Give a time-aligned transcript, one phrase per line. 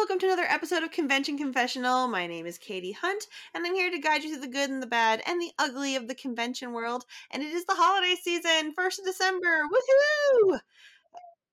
[0.00, 2.08] welcome to another episode of Convention Confessional.
[2.08, 4.82] My name is Katie Hunt, and I'm here to guide you through the good and
[4.82, 7.04] the bad and the ugly of the convention world.
[7.30, 9.60] And it is the holiday season, 1st of December.
[9.70, 10.60] Woohoo!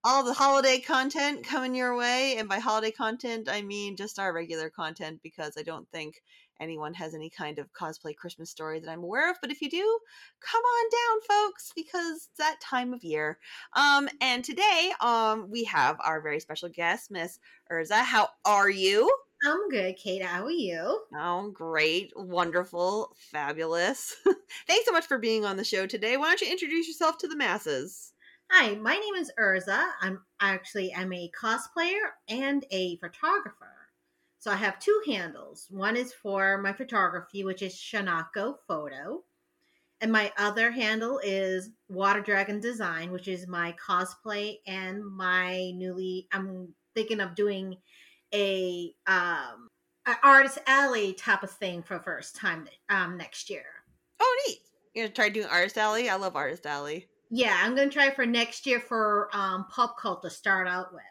[0.06, 2.38] All the holiday content coming your way.
[2.38, 6.16] And by holiday content, I mean just our regular content because I don't think
[6.60, 9.38] anyone has any kind of cosplay Christmas story that I'm aware of.
[9.42, 10.00] But if you do,
[10.40, 13.38] come on down, folks, because it's that time of year.
[13.74, 17.40] Um, and today, um, we have our very special guest, Miss
[17.72, 18.04] Urza.
[18.04, 19.12] How are you?
[19.46, 20.24] I'm good, Kate.
[20.24, 21.02] How are you?
[21.16, 24.16] Oh, great, wonderful, fabulous.
[24.68, 26.18] Thanks so much for being on the show today.
[26.18, 28.14] Why don't you introduce yourself to the masses?
[28.50, 29.92] Hi, my name is Urza.
[30.02, 32.00] I'm actually I'm a cosplayer
[32.30, 33.77] and a photographer.
[34.40, 35.68] So I have two handles.
[35.70, 39.24] One is for my photography, which is Shanako Photo.
[40.00, 46.28] And my other handle is Water Dragon Design, which is my cosplay and my newly
[46.32, 47.78] I'm thinking of doing
[48.34, 49.68] a um
[50.06, 53.66] an artist alley type of thing for first time um next year.
[54.20, 54.60] Oh, neat.
[54.94, 56.10] You're gonna try doing Artist Alley?
[56.10, 57.08] I love Artist Alley.
[57.30, 61.02] Yeah, I'm gonna try for next year for um pop cult to start out with.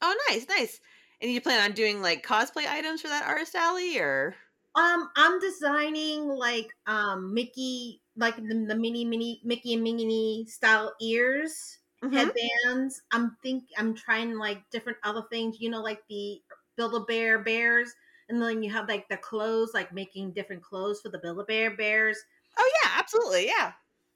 [0.00, 0.80] Oh, nice, nice.
[1.20, 4.36] And you plan on doing like cosplay items for that Artist Alley or?
[4.74, 10.94] Um, I'm designing like um Mickey, like the, the mini mini Mickey and Minnie style
[11.00, 12.30] ears, Mhm.
[12.66, 13.02] headbands.
[13.12, 15.60] I'm think I'm trying like different other things.
[15.60, 16.42] You know, like the
[16.76, 17.92] Build a Bear bears,
[18.28, 21.44] and then you have like the clothes, like making different clothes for the Build a
[21.44, 22.18] Bear bears.
[22.58, 23.72] Oh yeah, absolutely, yeah.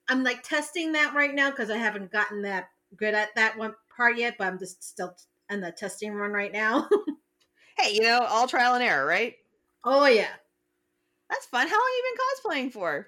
[0.08, 3.74] I'm like testing that right now because I haven't gotten that good at that one
[3.96, 5.16] part yet, but I'm just still
[5.52, 6.88] in the testing run right now.
[7.78, 9.34] Hey, you know, all trial and error, right?
[9.84, 10.28] oh yeah.
[11.30, 11.66] That's fun.
[11.66, 13.06] How long you been cosplaying for?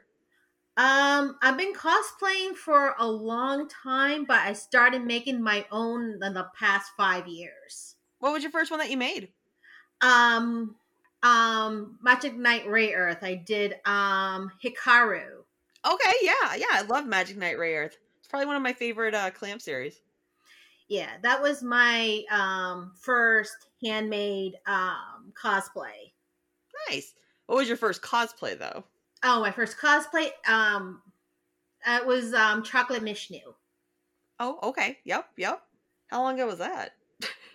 [0.76, 6.32] Um, I've been cosplaying for a long time, but I started making my own in
[6.34, 7.94] the past five years.
[8.18, 9.28] What was your first one that you made?
[10.00, 10.74] Um,
[11.22, 13.22] um, Magic Knight Rayearth.
[13.22, 15.44] I did um Hikaru.
[15.86, 16.66] Okay, yeah, yeah.
[16.72, 17.92] I love Magic Knight Rayearth.
[18.18, 20.00] It's probably one of my favorite uh CLAMP series.
[20.88, 26.12] Yeah, that was my um first handmade um cosplay.
[26.88, 27.14] Nice.
[27.46, 28.84] What was your first cosplay though?
[29.22, 30.30] Oh, my first cosplay.
[30.46, 31.00] Um,
[31.86, 33.40] it was um Chocolate Mishnu.
[34.38, 34.98] Oh, okay.
[35.04, 35.62] Yep, yep.
[36.08, 36.92] How long ago was that?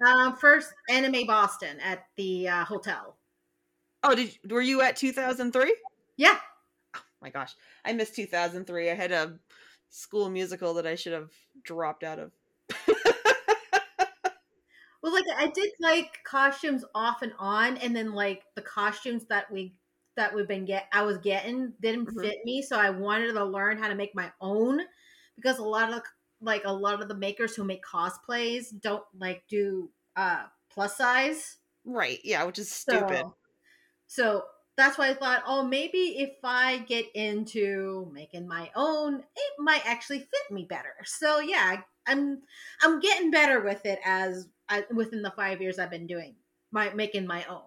[0.05, 3.17] Um, first anime Boston at the uh, hotel.
[4.01, 5.75] Oh, did were you at 2003?
[6.17, 6.37] Yeah.
[7.21, 7.53] My gosh,
[7.83, 8.89] I missed 2003.
[8.89, 9.37] I had a
[9.89, 11.31] school musical that I should have
[11.63, 12.31] dropped out of.
[15.09, 19.51] Well, like I did like costumes off and on, and then like the costumes that
[19.51, 19.75] we
[20.15, 22.21] that we've been get I was getting didn't Mhm.
[22.21, 24.81] fit me, so I wanted to learn how to make my own
[25.35, 26.03] because a lot of
[26.41, 31.57] like a lot of the makers who make cosplays don't like do uh plus size.
[31.83, 32.19] Right.
[32.23, 33.25] Yeah, which is stupid.
[33.25, 33.37] So,
[34.07, 34.47] so
[34.77, 39.85] that's why I thought, oh, maybe if I get into making my own, it might
[39.85, 40.95] actually fit me better.
[41.05, 42.43] So yeah, I'm
[42.81, 46.35] I'm getting better with it as I, within the five years I've been doing
[46.71, 47.63] my making my own.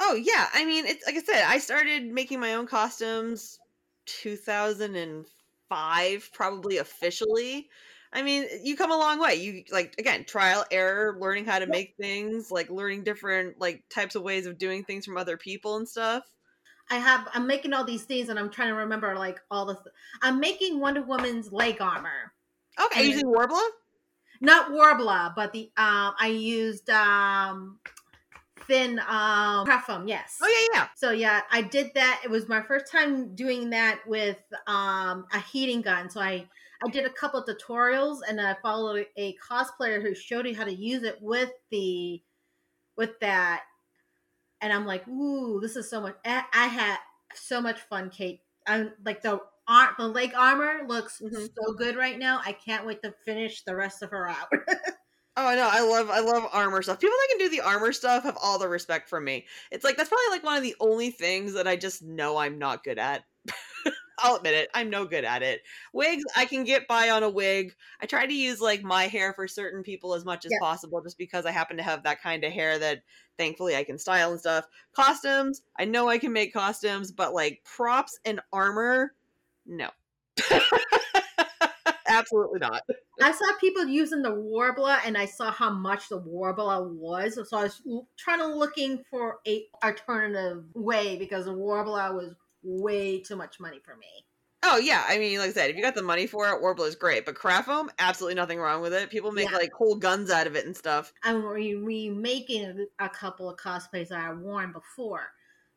[0.00, 3.58] Oh yeah, I mean, it's like I said, I started making my own costumes
[4.06, 7.68] 2005, probably officially.
[8.12, 9.34] I mean, you come a long way.
[9.36, 14.14] You like again, trial error, learning how to make things, like learning different like types
[14.14, 16.24] of ways of doing things from other people and stuff.
[16.88, 19.74] I have I'm making all these things and I'm trying to remember like all the.
[19.74, 22.32] Th- I'm making Wonder Woman's leg armor,
[22.78, 23.68] Okay, using Worbla?
[24.40, 27.78] Not Worbla, but the um I used um
[28.66, 30.38] thin um Prefum, yes.
[30.42, 30.88] Oh yeah, yeah.
[30.96, 32.22] So yeah, I did that.
[32.24, 36.10] It was my first time doing that with um, a heating gun.
[36.10, 36.46] So I
[36.84, 40.64] I did a couple of tutorials and I followed a cosplayer who showed me how
[40.64, 42.22] to use it with the
[42.96, 43.62] with that.
[44.60, 46.16] And I'm like, ooh, this is so much.
[46.24, 46.98] I I had
[47.34, 48.40] so much fun, Kate.
[48.66, 51.56] I'm like the ar- the leg armor looks Mhm.
[51.58, 52.40] so good right now.
[52.44, 54.48] I can't wait to finish the rest of her out.
[55.38, 56.98] Oh no, I love I love armor stuff.
[56.98, 59.46] People that can do the armor stuff have all the respect from me.
[59.70, 62.58] It's like that's probably like one of the only things that I just know I'm
[62.58, 63.24] not good at.
[64.18, 64.70] I'll admit it.
[64.74, 65.62] I'm no good at it.
[65.92, 67.76] Wigs, I can get by on a wig.
[68.00, 70.58] I try to use like my hair for certain people as much as Yeah.
[70.58, 73.02] possible just because I happen to have that kind of hair that
[73.36, 74.66] thankfully I can style and stuff.
[74.94, 79.15] Costumes, I know I can make costumes, but like props and armor,
[79.66, 79.90] no.
[82.08, 82.82] Absolutely not.
[83.20, 87.34] I saw people using the Worbla, and I saw how much the Worbla was.
[87.48, 87.82] So I was
[88.16, 93.80] trying to looking for a alternative way because the Worbla was way too much money
[93.84, 94.06] for me.
[94.62, 96.88] Oh yeah, I mean, like I said, if you got the money for it, Worbla
[96.88, 97.24] is great.
[97.24, 99.10] But craft foam, absolutely nothing wrong with it.
[99.10, 99.56] People make Yeah.
[99.56, 101.12] like whole guns out of it and stuff.
[101.22, 105.28] I'm re- remaking a couple of cosplays that I've worn before.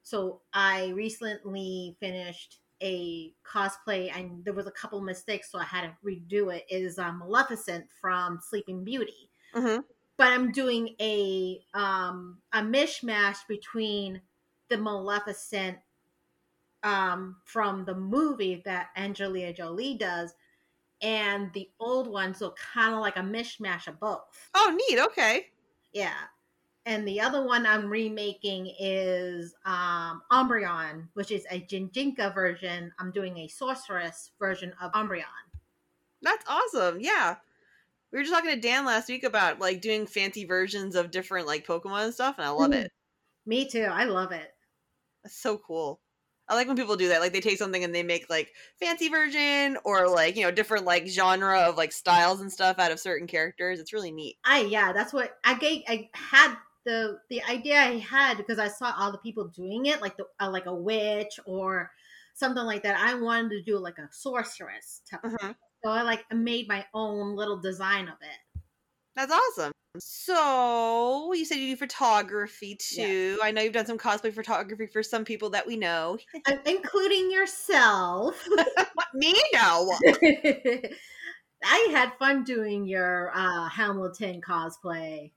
[0.02, 5.82] So I recently finished a cosplay, and there was a couple mistakes, so I had
[5.82, 6.66] to redo it.
[6.70, 9.78] Is um, Maleficent from Sleeping Beauty, hmm
[10.18, 14.22] but I'm doing a um, a mishmash between
[14.70, 15.78] the Maleficent
[16.84, 20.34] um, from the movie that Angelina Jolie does
[21.02, 24.50] and the old one, so kind of like a mishmash of both.
[24.54, 25.00] Oh, neat.
[25.00, 25.48] Okay.
[25.94, 26.16] Yeah.
[26.90, 32.92] And the other one I'm remaking is um, Umbreon, which is a Gijinka version.
[32.98, 35.24] I'm doing a sorceress version of Umbreon.
[36.24, 37.00] That's awesome.
[37.00, 37.36] Yeah.
[38.12, 41.46] We were just talking to Dan last week about like doing fancy versions of different
[41.46, 42.86] like Pokemon and stuff, and I love Mhm.
[42.86, 42.92] it.
[43.46, 43.84] Me too.
[43.84, 44.56] I love it.
[45.24, 46.02] That's so cool.
[46.48, 47.22] I like when people do that.
[47.22, 50.86] Like they take something and they make like fancy version or like, you know, different
[50.86, 53.80] like genre of like styles and stuff out of certain characters.
[53.80, 54.38] It's really neat.
[54.44, 55.84] I yeah, that's what I gave.
[55.88, 60.02] I had the the idea I had because I saw all the people doing it,
[60.02, 61.92] like the uh, like a witch or
[62.36, 62.98] something like that.
[63.00, 65.22] I wanted to do like a sorceress, type.
[65.24, 65.56] Mhm.
[65.84, 68.62] so I like made my own little design of it.
[69.16, 69.72] That's awesome.
[69.98, 73.40] So you said you do photography too.
[73.44, 76.18] I know you've done some cosplay photography for some people that we know.
[76.48, 78.48] Uh, including yourself.
[78.94, 79.34] What me?
[79.54, 79.94] No.
[81.64, 85.32] I had fun doing your uh, Hamilton cosplay.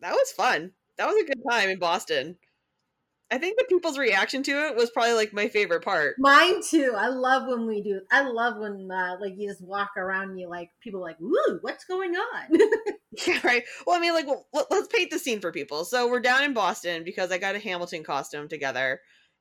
[0.00, 0.72] That was fun.
[1.00, 2.36] That was a good time in Boston.
[3.30, 6.16] I think the people's reaction to it was probably like my favorite part.
[6.18, 6.92] Mine too.
[6.94, 8.02] I love when we do.
[8.12, 10.36] I love when uh, like you just walk around.
[10.36, 12.58] You like people like, "Ooh, what's going on?"
[13.26, 13.64] Yeah, right.
[13.86, 15.84] Well, I mean, like, well, let- let's paint the scene for people.
[15.84, 19.00] So we're down in Boston because I got a Hamilton costume together,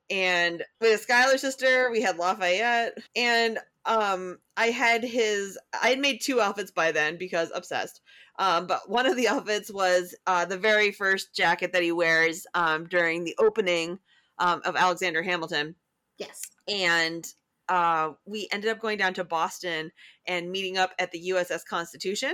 [0.09, 3.59] and with Skylar's sister, we had Lafayette, and
[3.89, 5.57] um, I had his.
[5.81, 7.99] I had made two outfits by then because obsessed.
[8.37, 12.47] Um, but one of the outfits was uh, the very first jacket that he wears
[12.53, 13.99] um, during the opening
[14.37, 15.75] um, of Alexander Hamilton
[16.19, 16.41] yes.
[16.67, 17.25] and
[17.69, 19.91] uh, we ended up going down to Boston
[20.27, 22.33] and meeting up at the USS Constitution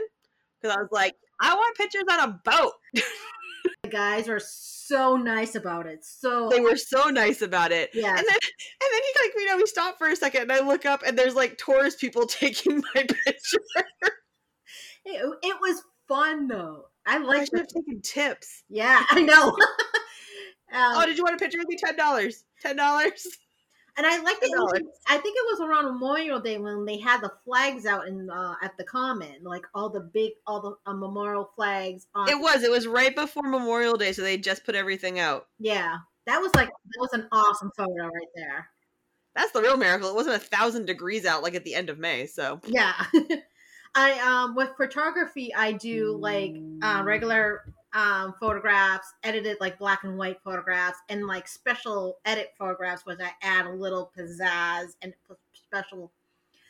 [0.60, 2.74] because I was like, I want pictures on a boat.
[3.84, 6.04] The guys were so nice about it.
[6.04, 7.90] So They were so nice about it.
[7.94, 8.10] yeah.
[8.10, 10.60] And then, and then he like, you know, we stop for a second, and I
[10.66, 13.58] look up, and there's like tourist people taking my picture.
[15.06, 16.86] It, it was fun though.
[17.06, 17.48] I I like.
[17.50, 18.64] should have taken tips.
[18.70, 19.50] Yeah, I know.
[19.50, 19.56] um,
[20.98, 21.78] Oh, did you want a picture with me?
[21.78, 22.44] Ten dollars.
[22.62, 23.28] Ten dollars.
[23.98, 24.52] And I like it.
[24.52, 24.80] $10.
[25.08, 28.56] I think it was around Memorial Day when they had the flags out in uh,
[28.62, 32.08] at the Common, like all the big, all the uh, memorial flags.
[32.16, 32.64] On, It was.
[32.64, 35.48] It was right before Memorial Day, so they just put everything out.
[35.60, 38.70] yeah, that was like that was an awesome photo right there.
[39.36, 40.10] That's the real miracle.
[40.10, 42.26] It wasn't a thousand degrees out like at the end of May.
[42.26, 42.94] So Yeah.
[43.96, 50.18] I um with photography I do like uh, regular um photographs, edited like black and
[50.18, 55.14] white photographs and like special edit photographs where I add a little pizzazz and
[55.54, 56.12] special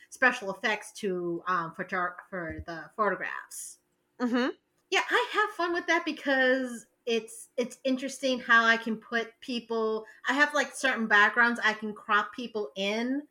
[0.08, 3.78] special effects to um photo- for the photographs.
[4.20, 4.50] Mm-hmm.
[4.90, 10.04] Yeah, I have fun with that because it's it's interesting how I can put people
[10.28, 13.22] I have like certain backgrounds I can crop people in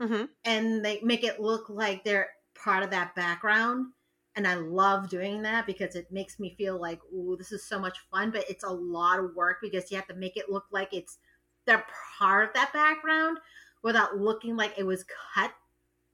[0.00, 0.24] mm-hmm.
[0.44, 3.92] and they make it look like they're part of that background.
[4.38, 7.76] And I love doing that because it makes me feel like, ooh, this is so
[7.76, 10.66] much fun, but it's a lot of work because you have to make it look
[10.70, 11.18] like it's
[11.66, 11.84] they're
[12.16, 13.38] part of that background
[13.82, 15.04] without looking like it was
[15.34, 15.50] cut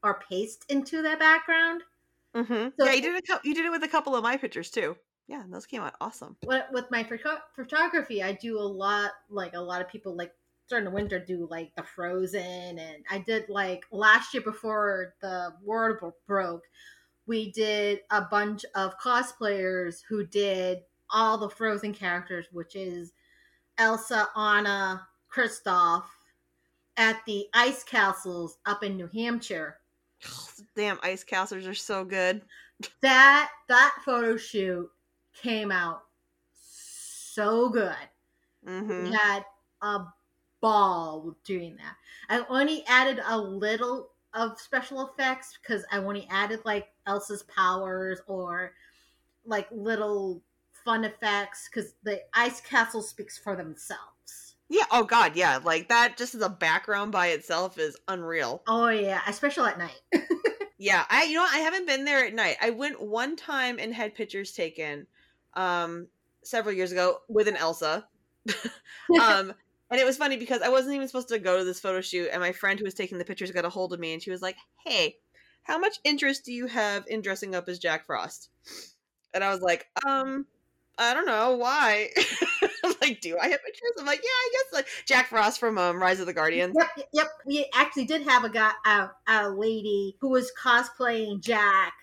[0.02, 1.82] or pasted into that background.
[2.34, 2.68] Mm-hmm.
[2.80, 4.96] So- yeah, you did a you did it with a couple of my pictures too.
[5.26, 6.38] Yeah, and those came out awesome.
[6.46, 10.32] With with my photo- photography, I do a lot, like a lot of people like
[10.70, 15.52] during the winter do like the Frozen, and I did like last year before the
[15.62, 16.64] world broke,
[17.26, 23.12] we did a bunch of cosplayers who did all the Frozen characters, which is
[23.78, 26.06] Elsa, Anna, Kristoff,
[26.96, 29.80] at the ice castles up in New Hampshire.
[30.76, 32.42] Damn, ice castles are so good.
[33.00, 34.90] That that photo shoot
[35.32, 36.06] came out
[36.52, 37.96] so good.
[38.64, 39.44] hmm we had
[39.82, 40.06] a
[40.60, 41.96] ball doing that.
[42.30, 48.20] I only added a little of special effects because I only added like Elsa's powers
[48.26, 48.72] or
[49.44, 50.42] like little
[50.84, 54.56] fun effects because the ice castle speaks for themselves.
[54.68, 54.84] Yeah.
[54.90, 55.36] Oh God.
[55.36, 55.60] Yeah.
[55.62, 56.16] Like that.
[56.16, 58.62] Just as a background by itself is unreal.
[58.66, 60.00] Oh yeah, especially at night.
[60.76, 61.04] Yeah.
[61.08, 61.24] I.
[61.24, 61.42] You know.
[61.42, 61.54] what?
[61.54, 62.56] I haven't been there at night.
[62.60, 65.06] I went one time and had pictures taken,
[65.54, 66.08] um,
[66.42, 68.06] several years ago with an Elsa.
[69.22, 69.54] um,
[69.90, 72.28] And it was funny because I wasn't even supposed to go to this photo shoot,
[72.32, 74.30] and my friend who was taking the pictures got a hold of me, and she
[74.32, 75.18] was like, "Hey,
[75.64, 78.50] how much interest do you have in dressing up as Jack Frost?"
[79.34, 80.46] And I was like, "Um,
[80.96, 82.10] I don't know why."
[83.00, 83.94] like, do I have interest?
[83.98, 86.74] I'm like, yeah, I guess like Jack Frost from um, Rise of the Guardians.
[86.78, 87.26] Yep, yep.
[87.46, 91.94] We actually did have a guy, a, a lady who was cosplaying Jack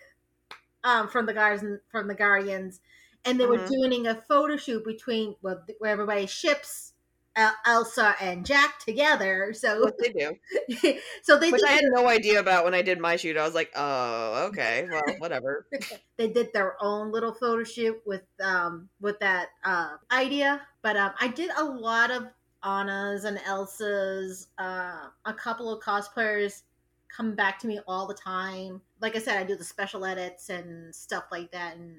[0.83, 2.81] um, from the Guardians, from the Guardians,
[3.25, 3.67] and they were Mhm.
[3.67, 6.90] doing a photo shoot between well, where everybody ships
[7.65, 9.53] Elsa and Jack together.
[9.53, 12.81] So, What they do, so they which did, I had no idea about when I
[12.81, 13.37] did my shoot.
[13.37, 15.65] I was like, oh, okay, well, whatever.
[16.17, 20.61] they did their own little photo shoot with um with that uh idea.
[20.81, 22.27] But um, I did a lot of
[22.63, 24.47] Anna's and Elsa's.
[24.57, 26.63] Uh, a couple of cosplayers
[27.15, 28.81] come back to me all the time.
[29.01, 31.75] Like I said, I do the special edits and stuff like that.
[31.75, 31.97] And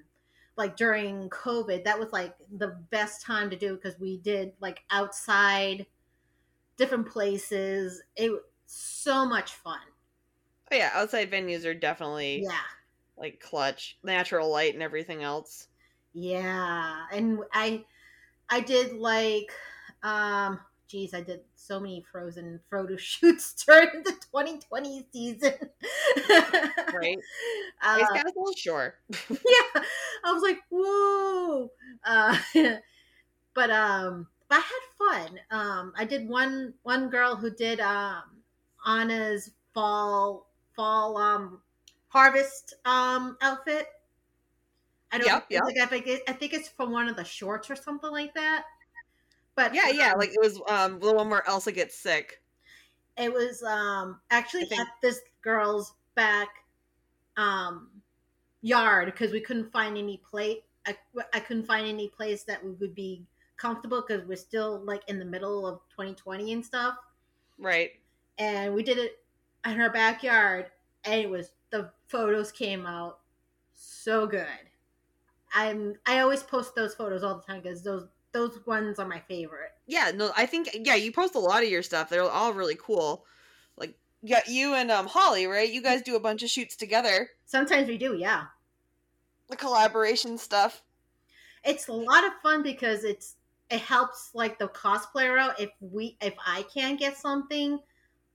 [0.56, 4.84] like during COVID, that was like the best time to do because we did like
[4.90, 5.86] outside,
[6.76, 8.02] different places.
[8.16, 9.80] It was so much fun.
[10.68, 12.62] But yeah, outside venues are definitely Yeah.
[13.16, 15.68] like clutch, natural light and everything else.
[16.12, 17.86] Yeah, and I
[18.50, 19.52] I did like
[20.02, 20.60] um
[20.92, 25.54] geez, I did so many frozen photo shoots during the 2020 season.
[26.90, 27.18] Right.
[27.84, 28.94] Uh, Ice Castle, sure.
[29.30, 29.82] yeah.
[30.24, 31.70] I was like, whoa.
[32.04, 32.36] Uh
[33.54, 35.40] but um but I had fun.
[35.50, 38.22] Um I did one one girl who did um
[38.86, 41.60] Anna's fall fall um
[42.08, 43.88] harvest um outfit.
[45.12, 45.62] I don't Yep, yep.
[45.66, 48.34] think I think it, I think it's from one of the shorts or something like
[48.34, 48.64] that.
[49.54, 52.42] But Yeah, yeah, um, like it was um the one where Elsa gets sick.
[53.16, 56.48] it was um actually at this girl's back
[57.36, 58.02] um
[58.62, 60.96] yard because we couldn't find any plate I,
[61.34, 65.18] I couldn't find any place that we would be comfortable because we're still like in
[65.18, 66.98] the middle of 2020 and stuff
[67.58, 67.92] Right.
[68.38, 69.24] and we did it
[69.64, 70.70] in her backyard
[71.04, 73.20] and it was the photos came out
[73.72, 74.46] so good
[75.54, 79.20] i'm i always post those photos all the time because those those ones are my
[79.28, 82.08] favorite Yeah, no, I think yeah, you post a lot of your stuff.
[82.08, 83.24] They're all really cool.
[83.76, 85.70] Like yeah, you and um Holly, right?
[85.70, 87.28] You guys do a bunch of shoots together.
[87.46, 88.44] sometimes we do yeah
[89.48, 90.82] The collaboration stuff.
[91.64, 93.36] it's a lot of fun because it's
[93.70, 97.78] it helps like the cosplayer out if we if i can get something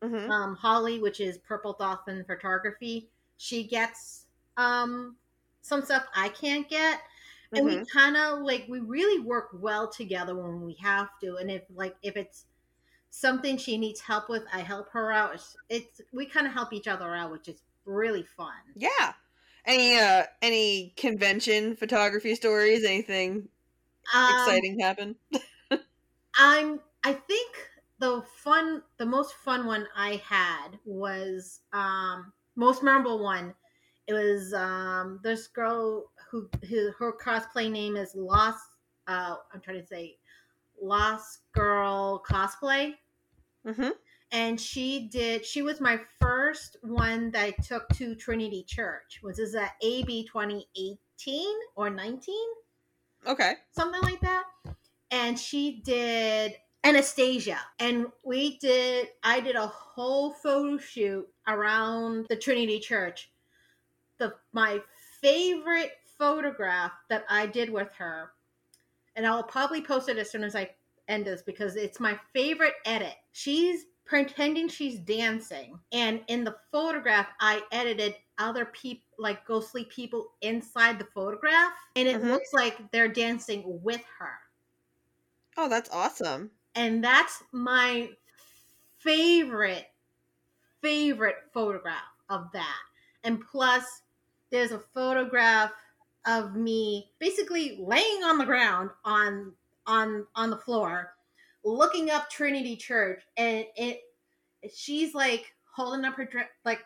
[0.03, 4.25] hmm um holly which is purple dolphin photography she gets
[4.57, 5.15] um
[5.61, 7.01] some stuff i can't get
[7.55, 11.51] and we kind of like we really work well together when we have to and
[11.51, 12.47] if like if it's
[13.09, 16.73] something she needs help with i help her out it's, it's we kind of help
[16.73, 19.13] each other out which is really fun Yeah.
[19.65, 22.85] Any uh any convention photography stories?
[22.85, 23.49] Anything
[24.13, 25.17] Um, exciting happen?
[26.35, 27.57] I'm I think
[27.99, 33.55] the fun the most fun one I had was um most memorable one.
[34.07, 38.63] It was um this girl who, who her cosplay name is Lost
[39.07, 40.17] uh I'm trying to say
[40.81, 42.95] Lost Girl Cosplay.
[43.65, 43.89] Mm-hmm.
[44.31, 49.19] And she did she was my first one that I took to Trinity Church.
[49.23, 52.47] Was this at AB twenty eighteen or nineteen?
[53.25, 53.55] Okay.
[53.71, 54.45] something like that.
[55.11, 57.59] And she did Anastasia.
[57.79, 63.31] And we did, I did a whole photo shoot around the Trinity Church.
[64.17, 64.79] The my
[65.21, 68.33] favorite photograph that I did with her,
[69.15, 70.75] and I'll probably post it as soon as I
[71.07, 73.15] end this because it's my favorite edit.
[73.33, 80.33] She's pretending she's dancing, and in the photograph, I edited other people, like ghostly people,
[80.41, 82.27] inside the photograph, and it Mhm.
[82.27, 84.39] looks like they're dancing with her.
[85.57, 86.51] Oh, that's awesome.
[86.75, 88.11] And that's my
[88.99, 89.87] favorite,
[90.81, 92.81] favorite photograph of that.
[93.23, 94.03] And plus,
[94.51, 95.73] there's a photograph
[96.27, 99.53] of me basically laying on the ground on
[99.87, 101.13] on on the floor,
[101.63, 104.01] looking up Trinity Church, and it
[104.75, 106.29] she's like holding up her
[106.65, 106.81] like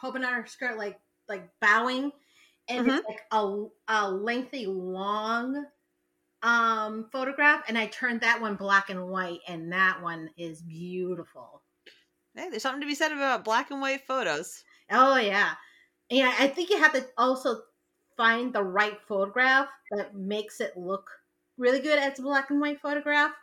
[0.00, 2.10] holding out her skirt, like like bowing,
[2.68, 5.66] and it's like a a lengthy long
[6.42, 11.62] um photograph and i turned that one black and white and that one is beautiful.
[12.34, 14.62] Hey, there's something to be said about black and white photos.
[14.90, 15.54] oh yeah.
[16.10, 17.62] Yeah i think you have to also
[18.16, 21.10] find the right photograph that makes it look
[21.56, 23.34] really good as a black and white photograph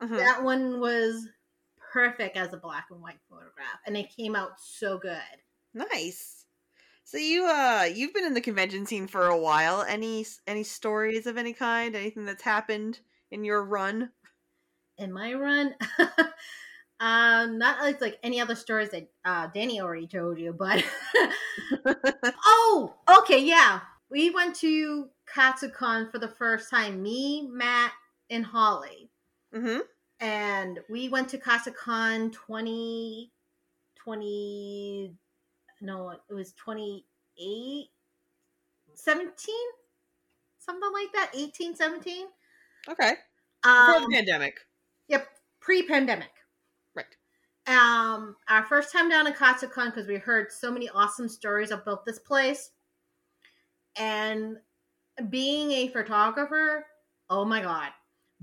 [0.00, 0.26] Mhm.
[0.26, 1.28] that one was
[1.92, 5.22] perfect as a black and white photograph and it came out so good
[5.74, 6.46] Nice.
[7.04, 9.82] So you uh you've been in the convention scene for a while.
[9.82, 11.96] Any any stories of any kind?
[11.96, 13.00] Anything that's happened
[13.30, 14.12] in your run?
[14.98, 15.74] in my run,
[17.00, 20.84] um, not like like any other stories that uh, Danny already told you, but
[22.44, 27.02] oh, okay, yeah, we went to Katsucon for the first time.
[27.02, 27.92] Me, Matt,
[28.30, 29.10] and Holly,
[29.54, 29.80] mm-hmm.
[30.20, 33.30] and we went to Katsucon 20,
[33.96, 35.14] 20
[35.80, 37.86] no, it was 28,
[38.94, 39.54] 17,
[40.58, 42.26] something like that, 18, 17.
[42.88, 43.14] Okay.
[43.62, 44.60] Before Um, the pandemic.
[45.08, 45.26] yep,
[45.60, 46.30] pre-pandemic.
[46.94, 47.06] Right.
[47.66, 52.04] Um, our first time down in Katsucon because we heard so many awesome stories about
[52.04, 52.70] this place,
[53.96, 54.58] and
[55.30, 56.86] being a photographer,
[57.30, 57.90] oh my god!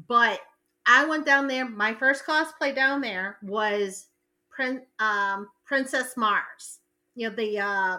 [0.08, 0.39] But
[0.86, 1.68] I went down there.
[1.68, 4.08] My first cosplay down there was
[4.50, 6.80] Prin- um, Princess Mars.
[7.16, 7.98] You know the uh,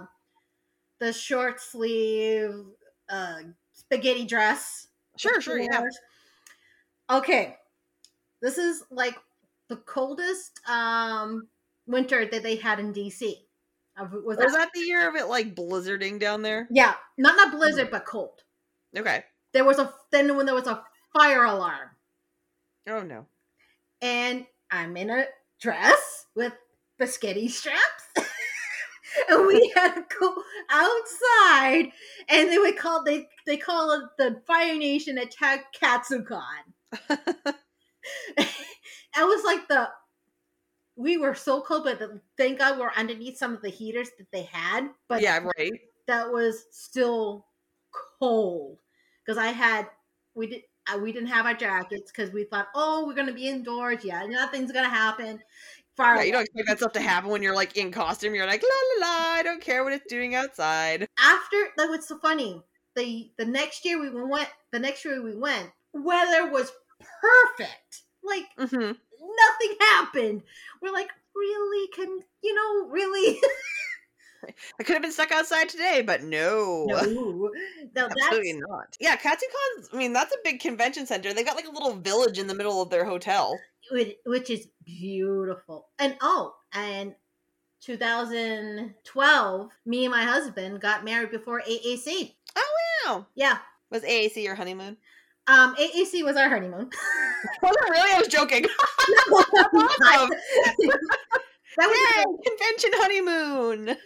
[1.01, 2.65] the short sleeve
[3.09, 3.41] uh,
[3.73, 4.89] spaghetti dress.
[5.17, 5.83] Sure, sure, yeah.
[7.11, 7.57] Okay,
[8.43, 9.17] this is like
[9.69, 11.49] the coldest um
[11.87, 13.48] winter that they had in DC.
[14.01, 16.67] Was Was that, that the year of it like blizzarding down there?
[16.71, 17.93] yeah, not not blizzard, hmm.
[17.93, 18.43] but cold.
[18.97, 19.25] Okay.
[19.53, 20.83] There was a then when there was a
[21.17, 21.91] fire alarm,
[22.89, 23.27] Oh no.
[24.01, 25.27] and I'm in a
[25.61, 26.53] dress with
[27.01, 28.05] biscotti straps.
[29.29, 30.35] and we had to go
[30.71, 31.93] outside
[32.29, 36.75] and they would call they they call it the Fire Nation attack Katsucon.
[36.93, 37.65] I
[39.25, 39.89] was like the
[40.99, 44.27] we were so cold, but the, thank God we're underneath some of the heaters that
[44.33, 44.89] they had.
[45.09, 45.73] But yeah, right.
[46.09, 47.47] that was still
[48.19, 48.79] cold
[49.25, 49.87] because I had
[50.35, 50.63] we did
[50.93, 54.27] uh, we didn't have our jackets because we thought oh we're gonna be indoors yeah
[54.27, 55.41] nothing's gonna happen.
[55.97, 58.35] Far Yeah, you don't expect that stuff to happen when you're like in costume.
[58.35, 61.07] You're like, la la la, I don't care what it's doing outside.
[61.19, 62.63] after that was so funny.
[62.97, 66.73] The the next year we went the next year we went weather was
[67.21, 70.43] perfect like hmm nothing happened.
[70.83, 73.39] We're like really can you know really
[74.79, 76.87] I could have been stuck outside today, but no.
[76.89, 77.51] no no
[77.93, 78.97] that's Absolutely not.
[79.01, 81.33] Yeah, Katsucon's, I mean, that's a big convention center.
[81.33, 83.59] They've got like a little village in the middle of their hotel.
[83.91, 85.89] which, which is beautiful.
[85.99, 87.15] And oh, and
[87.81, 92.35] 2012, me and my husband got married before AAC.
[92.57, 93.27] Oh, wow.
[93.35, 93.59] Yeah.
[93.91, 94.97] Was AAC your honeymoon?
[95.49, 96.91] Um, AAC was our honeymoon.
[97.63, 98.13] Was it really?
[98.13, 98.63] I was joking.
[98.63, 100.31] No, Awesome.
[101.77, 103.97] that was Yay, convention honeymoon.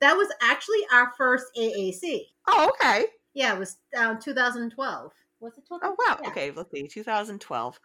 [0.00, 2.20] that was actually our first AAC.
[2.46, 3.06] Oh, okay.
[3.34, 5.12] Yeah, it was um, 2012.
[5.40, 5.82] Was it 2012?
[5.82, 6.18] Oh, wow.
[6.22, 6.28] Yeah.
[6.30, 6.86] Okay, let's see.
[6.86, 7.80] 2012.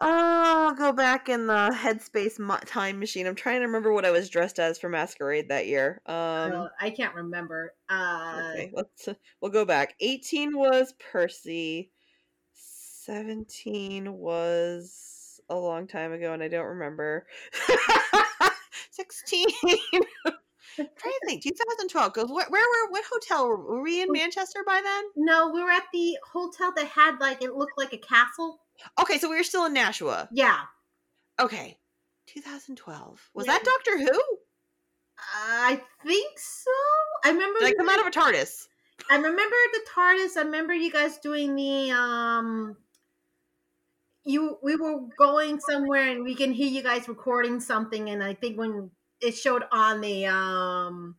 [0.00, 3.26] I'll go back in the headspace time machine.
[3.28, 6.00] I'm trying to remember what I was dressed as for masquerade that year.
[6.06, 7.74] Um, Uh, I can't remember.
[7.88, 9.08] Uh, okay, let's
[9.40, 9.94] we'll go back.
[10.00, 11.92] 18 was Percy.
[13.04, 17.26] 17 was a long time ago and I don't remember.
[18.90, 19.46] 16.
[20.76, 21.42] trying to think.
[21.42, 22.12] 2012.
[22.12, 25.04] Goes where, where were what hotel were, were we in Manchester by then?
[25.16, 28.60] no, we were at the hotel that had like it looked like a castle.
[29.00, 30.28] Okay, so we were still in Nashua.
[30.32, 30.58] Yeah,
[31.40, 31.78] Okay.
[32.26, 33.30] 2012.
[33.34, 33.52] Was Yeah.
[33.52, 34.20] that Doctor Who?
[35.36, 36.70] I think so.
[37.24, 37.60] I remember.
[37.60, 38.66] Did I come out of a TARDIS?
[39.10, 40.36] I remember the TARDIS.
[40.36, 42.76] I remember you guys doing the um.
[44.24, 48.34] You we were going somewhere and we can hear you guys recording something, and I
[48.34, 51.16] think when it showed on the um.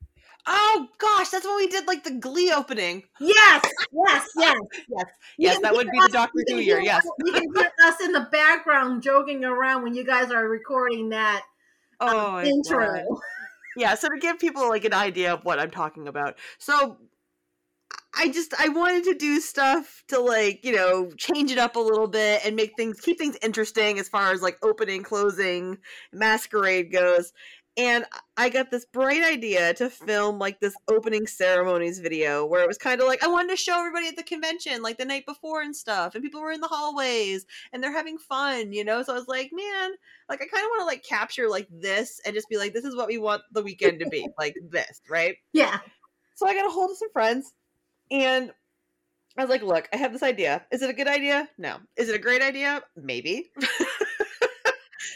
[0.47, 3.03] Oh gosh, that's when we did like the Glee opening.
[3.19, 4.55] Yes, yes, yes,
[4.87, 5.05] yes.
[5.37, 6.79] Yes, that would be the Doctor Who year.
[6.79, 7.05] Yes.
[7.05, 11.09] us- You can hear us in the background joking around when you guys are recording
[11.09, 11.43] that
[11.99, 12.79] um, Oh my intro.
[12.87, 13.05] God.
[13.77, 16.97] yeah so to give people like an idea of what i'm talking about so
[18.17, 21.79] i just i wanted to do stuff to like you know change it up a
[21.79, 25.77] little bit and make things keep things interesting as far as like opening closing
[26.11, 27.33] masquerade goes.
[27.77, 28.05] And
[28.37, 32.77] i got this bright idea to film like this opening ceremonies video where it was
[32.77, 35.61] kind of like i wanted to show everybody at the convention like the night before
[35.61, 39.03] and stuff and people were in the hallways and they're having fun you know?
[39.03, 39.91] So i was like man
[40.29, 42.85] like I kind of want to like capture like this and just be like, this
[42.85, 45.35] is what we want the weekend to be, like this, right?
[45.53, 45.77] Yeah,
[46.35, 47.53] So I got a hold of some friends
[48.11, 48.51] and
[49.37, 50.65] I was like, look, I have this idea.
[50.71, 51.49] Is it a good idea?
[51.57, 51.77] No.
[51.97, 52.81] Is it a great idea?
[52.95, 53.51] Maybe.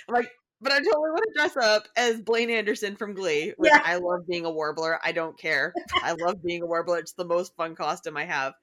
[0.08, 0.30] I'm like,
[0.62, 3.54] but I totally want to dress up as Blaine Anderson from Glee.
[3.58, 3.82] Which Yeah.
[3.84, 5.00] I love being a warbler.
[5.04, 5.74] I don't care.
[6.04, 6.98] I love being a warbler.
[7.00, 8.54] It's the most fun costume I have.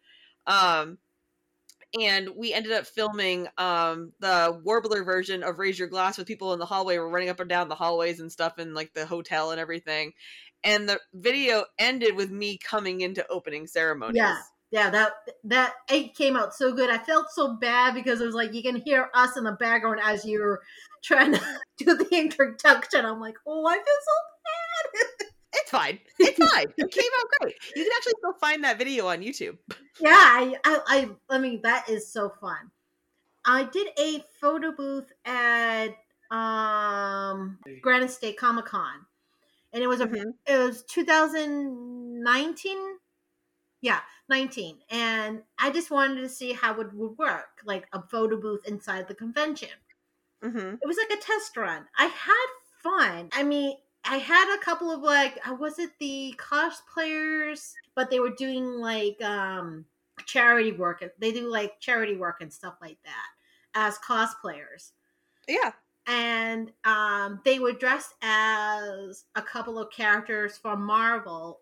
[0.47, 0.99] Um,
[1.99, 6.53] and we ended up filming um the warbler version of raise your glass with people
[6.53, 9.07] in the hallway we're running up and down the hallways and stuff in like the
[9.07, 10.13] hotel and everything
[10.67, 14.37] and the video ended with me coming into opening ceremonies Yeah.
[14.71, 15.13] yeah, that
[15.45, 16.91] that eight came out so good.
[16.91, 20.01] I felt so bad because it was like you can hear us in the background
[20.03, 20.61] as you're
[21.03, 21.41] trying to
[21.79, 23.05] do the introduction.
[23.07, 24.13] I'm like, oh, I feel so
[24.45, 25.29] bad.
[25.59, 25.99] It's fine.
[26.19, 26.67] It's fine.
[26.77, 27.55] It came out great.
[27.75, 29.57] You can actually still find that video on YouTube.
[29.99, 32.71] yeah, I, I, I, I mean, that is so fun.
[33.47, 35.95] I did a photo booth at
[36.31, 39.07] um Granite State Comic Con,
[39.77, 40.39] and it was a Mhm.
[40.49, 42.79] it was 2019.
[43.83, 48.41] Yeah, 19, and I just wanted to see how it would work, like a photo
[48.41, 49.69] booth inside the convention.
[50.43, 50.77] Mm-hmm.
[50.83, 51.87] It was like a test run.
[51.99, 52.47] I had
[52.83, 53.29] fun.
[53.33, 57.73] I mean, I had a couple of like, i was it the cosplayers?
[57.95, 59.87] But they were doing like um
[60.27, 61.03] charity work.
[61.19, 63.27] They do like charity work and stuff like that
[63.75, 64.93] as cosplayers.
[65.49, 65.73] Yeah.
[66.07, 71.61] And um, they were dressed as a couple of characters from Marvel.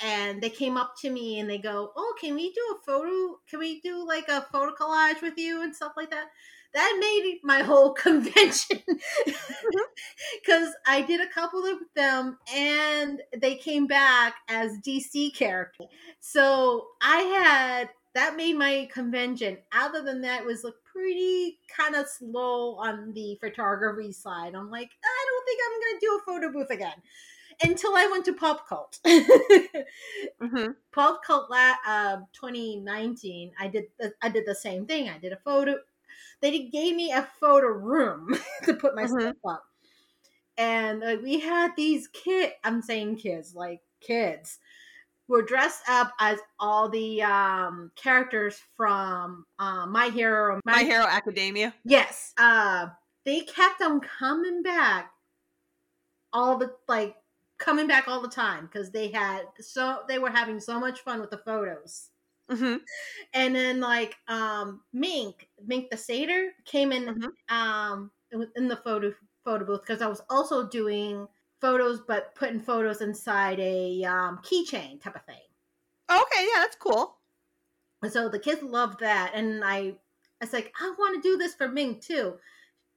[0.00, 3.38] And they came up to me and they go, "Oh, can we do a photo?
[3.48, 6.26] Can we do like a photo collage with you and stuff like that?"
[6.74, 13.86] That made my whole convention because I did a couple of them and they came
[13.86, 15.86] back as DC characters.
[16.20, 19.58] So I had that made my convention.
[19.72, 20.64] Other than that, was
[20.96, 24.54] pretty kind of slow on the photography side.
[24.54, 27.02] I'm like, I don't think I'm gonna do a photo booth again
[27.62, 28.98] until I went to Pop Cult.
[29.06, 30.66] Mm-hmm.
[30.92, 35.08] Pop Cult la- uh, 2019, I did the, I did the same thing.
[35.08, 35.76] I did a photo.
[36.40, 39.20] They gave me a photo room to put my Mhm.
[39.20, 39.64] stuff up,
[40.58, 42.52] and like we had these kid.
[42.64, 44.58] I'm saying kids, like kids,
[45.28, 50.60] were dressed up as all the um, characters from uh, My Hero.
[50.64, 51.74] My Hero Academia.
[51.84, 52.32] Yes.
[52.38, 52.88] Uh,
[53.24, 55.10] they kept them coming back
[56.32, 57.16] all the like
[57.58, 61.20] coming back all the time because they had so they were having so much fun
[61.20, 62.10] with the photos.
[62.50, 62.76] Mm-hmm.
[63.34, 67.52] And then like um Mink, Mink the Satyr came in Mhm.
[67.54, 68.10] um
[68.56, 69.12] in the photo
[69.44, 71.26] photo booth because I was also doing
[71.66, 75.42] photos but putting photos inside a um keychain type of thing.
[76.08, 77.16] Okay, yeah, that's cool.
[78.02, 79.94] And so the kids loved that, and I, I
[80.42, 82.34] was like, I want to do this for Ming too.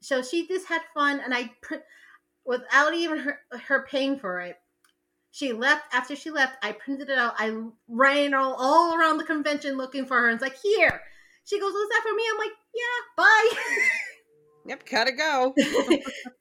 [0.01, 1.51] So she just had fun, and I,
[2.45, 4.57] without even her, her paying for it,
[5.31, 5.85] she left.
[5.91, 7.33] After she left, I printed it out.
[7.39, 11.01] I ran all, all around the convention looking for her, and it's like, here.
[11.45, 13.49] She goes, "Was that for me?" I'm like, "Yeah, bye."
[14.65, 15.55] Yep, gotta go.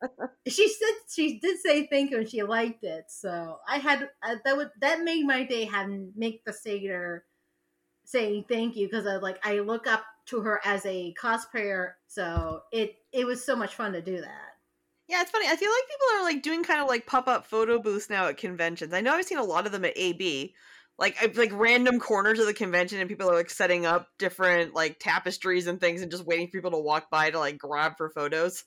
[0.48, 4.36] she said she did say thank you and she liked it so i had uh,
[4.44, 7.24] that would that made my day having make the satyr
[8.04, 12.60] saying thank you because i like i look up to her as a cosplayer so
[12.72, 14.52] it it was so much fun to do that
[15.08, 15.46] Yeah, it's funny.
[15.48, 18.26] I feel like people are like doing kind of like pop up photo booths now
[18.26, 18.92] at conventions.
[18.92, 20.54] I know I've seen a lot of them at AB,
[20.98, 24.98] like like random corners of the convention, and people are like setting up different like
[24.98, 28.10] tapestries and things, and just waiting for people to walk by to like grab for
[28.10, 28.64] photos.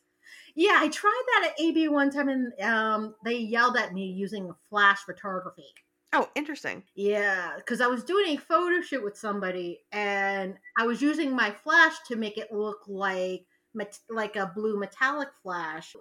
[0.56, 4.54] yeah i tried that at ab one time and um they yelled at me using
[4.70, 5.74] flash photography
[6.14, 6.84] Oh, interesting.
[6.94, 11.52] Yeah, because I was doing a photo shoot with somebody, and I was using my
[11.52, 15.96] flash to make it look like met- like a blue metallic flash.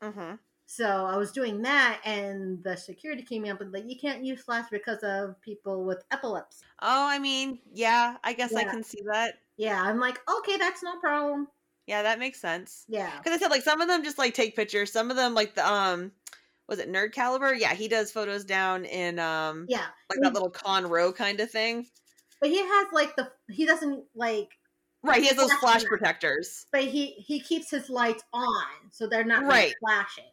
[0.00, 0.34] Mm-hmm.
[0.70, 4.42] So I was doing that, and the security came up and like you can't use
[4.42, 6.62] flash because of people with epilepsy.
[6.82, 9.36] Oh, I mean, yeah, I guess I can see that.
[9.56, 11.48] Yeah, I'm like, okay, that's no problem.
[11.86, 12.84] Yeah, that makes sense.
[12.86, 14.92] Yeah, Because I said like some of them just like take pictures.
[14.92, 16.12] Some of them like the um,
[16.68, 17.54] was it Nerd Caliber?
[17.54, 21.50] Yeah, he does photos down in um, yeah, like that little con row kind of
[21.50, 21.86] thing.
[22.42, 24.50] but he has like the he doesn't like,
[25.02, 26.66] Right, he has those Flash protectors.
[26.72, 29.74] but he he keeps his lights on, so they're not Right.
[29.80, 30.24] flashing.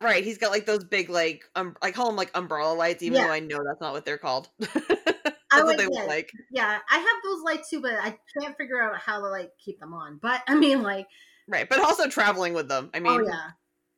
[0.00, 3.16] Right, he's got like those big like um, I call them like umbrella lights, even
[3.16, 3.24] Yeah.
[3.26, 4.48] though I know that's not what they're called.
[4.58, 6.30] that's I what they look like.
[6.50, 9.80] Yeah, I have those lights too, but I can't figure out how to like keep
[9.80, 10.18] them on.
[10.22, 11.08] But I mean, like,
[11.48, 12.90] Right, but also traveling with them.
[12.94, 13.50] I mean, oh yeah,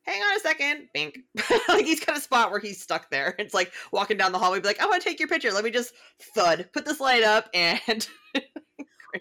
[0.05, 1.19] hang on a second, bink.
[1.69, 3.35] like he's got a spot where he's stuck there.
[3.39, 5.51] It's like walking down the hallway, be like, I want to take your picture.
[5.53, 5.93] Let me just
[6.35, 8.47] thud, put this light up, and crank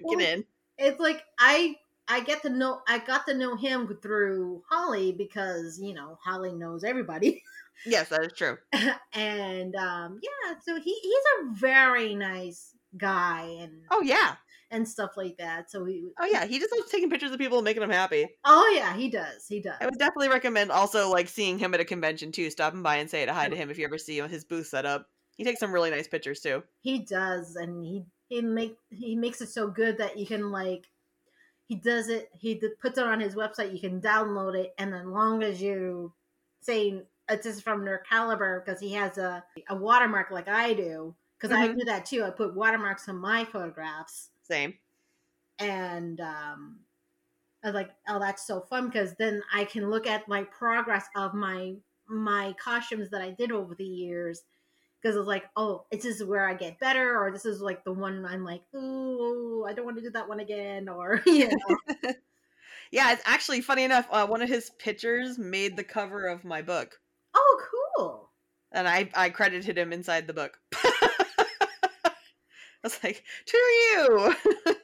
[0.02, 0.46] Well, it in.
[0.78, 1.76] it's like I
[2.10, 6.54] I get to know I got to know him through Holly because you know Holly
[6.56, 7.44] knows everybody,
[7.86, 8.58] Yes, that is true.
[9.14, 14.36] and um yeah, so he he's a very nice guy and Oh yeah,
[14.72, 15.72] and stuff like that.
[15.72, 16.46] So he oh yeah.
[16.46, 18.28] He just loves taking pictures of people and making them happy.
[18.46, 19.78] oh yeah, he does he does.
[19.80, 22.50] I would definitely recommend also like seeing him at a convention too.
[22.50, 24.86] Stopping by and say hi to him if you ever see him his booth set
[24.86, 25.08] up.
[25.38, 26.64] He takes some really nice pictures too.
[26.82, 30.86] He does, and he he make he makes it so good that you can like
[31.70, 32.30] he does it.
[32.34, 33.74] He d- puts it on his website.
[33.74, 36.16] You can download it, and then long as you
[36.62, 41.16] say it's just from Nerd Caliber because he has a a watermark like I do,
[41.38, 41.78] because I Mhm.
[41.78, 42.24] do that too.
[42.26, 44.80] I put watermarks on my photographs, Same.
[45.58, 46.86] and um,
[47.64, 51.08] I was like, "Oh, that's so fun!" Because then I can look at my progress
[51.16, 51.78] of my
[52.08, 54.44] my costumes that I did over the years.
[55.02, 57.94] Because it's like, oh, this is where I get better, or this is like the
[57.94, 62.14] one I'm like, ooh, I don't want to do that one again, or you know,
[62.92, 64.08] Yeah, it's actually funny enough.
[64.12, 67.00] Uh, one of his pictures made the cover of my book,
[67.36, 67.62] oh,
[67.96, 68.32] cool.
[68.72, 70.58] and I I credited him inside the book.
[70.74, 72.12] I
[72.84, 74.36] was like, "To you,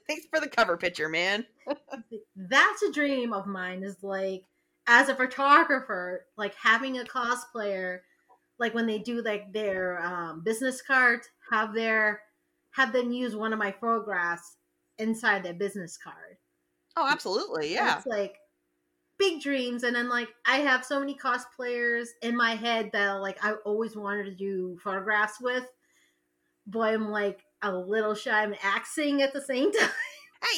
[0.08, 1.46] thanks for the cover picture, man."
[2.36, 4.44] that's a dream of mine is like
[4.88, 8.00] as a photographer like having a cosplayer
[8.60, 12.22] like when they do like their um, business cards have their
[12.72, 14.58] have them use one of my photographs
[14.98, 16.38] inside their business card
[16.98, 17.98] Oh, absolutely, yeah.
[17.98, 18.38] it's like
[19.18, 23.38] big dreams and then like i have so many cosplayers in my head that like
[23.44, 25.64] i always wanted to do photographs with
[26.68, 29.90] but i'm like a little shy i'm acting at the same time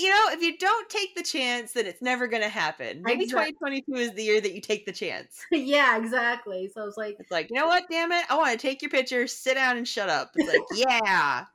[0.01, 3.01] you know, if you don't take the chance, then it's never going to happen.
[3.03, 5.45] Maybe Exact- 2022 is the year that you take the chance.
[5.51, 8.51] yeah exactly so i was like It's like, you know what, damn it, I want
[8.51, 10.31] to take your picture, sit down and shut up.
[10.35, 10.61] It's like,
[11.01, 11.45] yeah.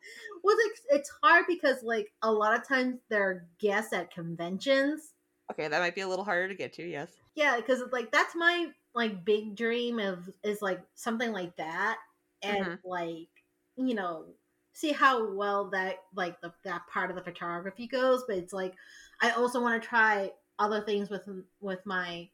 [0.43, 5.13] Well, it's, it's hard because like a lot of times they're guests at conventions.
[5.53, 7.11] Okay, that might be a little harder to get to, yes.
[7.35, 11.99] Yeah, because like that's my like big dream of is like something like that,
[12.43, 12.79] and Mhm.
[12.85, 13.29] like
[13.77, 14.27] you know
[14.73, 18.25] see how well that like the, that part of the photography goes.
[18.27, 18.75] But it's like
[19.21, 21.23] I also want to try other things with
[21.61, 22.29] with my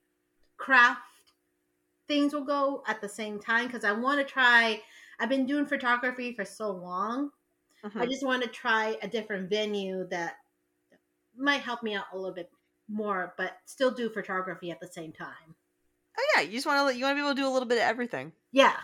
[0.56, 1.02] craft
[2.08, 4.82] things will go at the same time because I want to try.
[5.20, 7.30] I've been doing photography for so long.
[7.84, 8.00] Mhm.
[8.00, 10.38] I just want to try a different venue that
[11.36, 12.50] might help me out a little bit
[12.88, 15.54] more, but still do photography at the same time.
[16.16, 17.68] Oh yeah, you just want to you want to be able to do a little
[17.68, 18.32] bit of everything.
[18.50, 18.76] Yeah.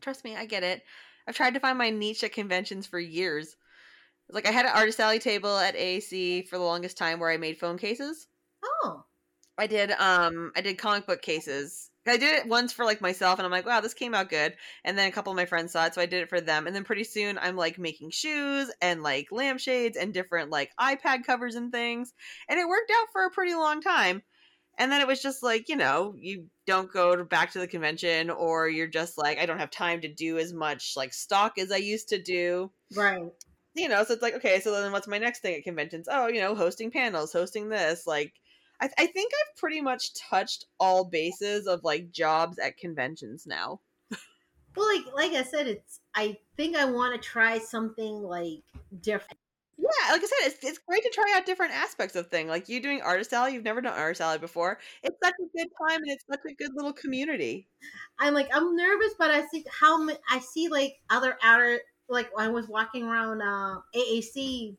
[0.00, 0.82] Trust me, I get it.
[1.26, 3.56] I've tried to find my niche at conventions for years.
[4.28, 7.36] Like I had an artist alley table at AAC for the longest time where I
[7.36, 8.26] made phone cases.
[8.62, 9.04] Oh.
[9.56, 11.90] I did um I did comic book cases.
[12.06, 14.54] I did it once for like myself and I'm like, wow, this came out good.
[14.84, 16.66] And then a couple of my friends saw it, so I did it for them.
[16.66, 21.24] And then pretty soon I'm like making shoes and like lampshades and different like iPad
[21.24, 22.12] covers and things.
[22.48, 24.22] And it worked out for a pretty long time.
[24.78, 28.30] And then it was just like, you know, you don't go back to the convention
[28.30, 31.70] or you're just like, I don't have time to do as much like stock as
[31.72, 33.32] I used to do Right.
[33.74, 36.08] you know, so it's like, okay, so then what's my next thing at conventions?
[36.10, 38.06] Oh, you know, hosting panels, hosting this.
[38.06, 38.32] Like,
[38.80, 43.80] I, I think I've pretty much touched all bases of like jobs at conventions now.
[44.76, 46.00] Well, like like I said, it's.
[46.14, 48.62] I think I want to try something like
[49.00, 49.38] different.
[49.76, 52.46] Yeah, like I said, it's, it's great to try out different aspects of thing.
[52.48, 54.78] Like you doing artist alley, you've never done artist alley before.
[55.02, 57.68] It's such a good time and it's such a good little community.
[58.18, 62.48] I'm like I'm nervous, but I see how I see like other outer like I
[62.48, 64.76] was walking around uh, AAC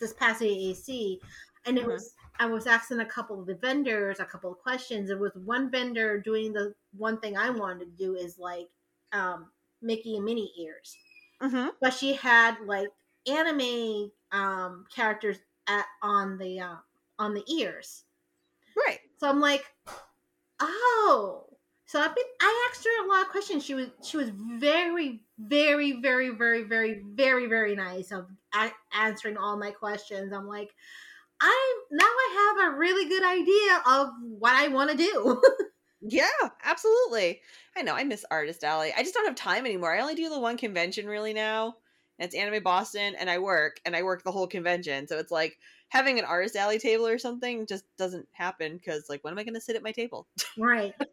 [0.00, 1.20] this past AAC,
[1.64, 1.86] and it Mhm.
[1.86, 5.10] was I was asking a couple of the vendors a couple of questions.
[5.10, 8.68] It was one vendor doing the one thing I wanted to do is like
[9.12, 10.96] um, Mickey and Minnie ears,
[11.40, 11.68] Mm-hmm.
[11.80, 12.88] but she had like
[13.26, 16.76] anime um, characters at on the uh,
[17.18, 18.04] on the ears.
[18.76, 18.98] Right.
[19.18, 19.64] So I'm like,
[20.60, 21.46] oh.
[21.86, 22.24] So I've been.
[22.40, 23.64] I asked her a lot of questions.
[23.64, 29.36] She was she was very very very very very very very nice of a- answering
[29.36, 30.32] all my questions.
[30.32, 30.70] I'm like,
[31.40, 35.42] I now I have a really good idea of what I want to do.
[36.06, 36.26] Yeah,
[36.62, 37.40] absolutely.
[37.74, 37.94] I know.
[37.94, 38.92] I miss Artist Alley.
[38.94, 39.96] I just don't have time anymore.
[39.96, 41.76] I only do the one convention really now.
[42.18, 45.08] It's Anime Boston, and I work, and I work the whole convention.
[45.08, 49.24] So it's like having an Artist Alley table or something just doesn't happen because, like,
[49.24, 50.26] when am I going to sit at my table?
[50.58, 50.92] right.
[50.98, 51.08] Like,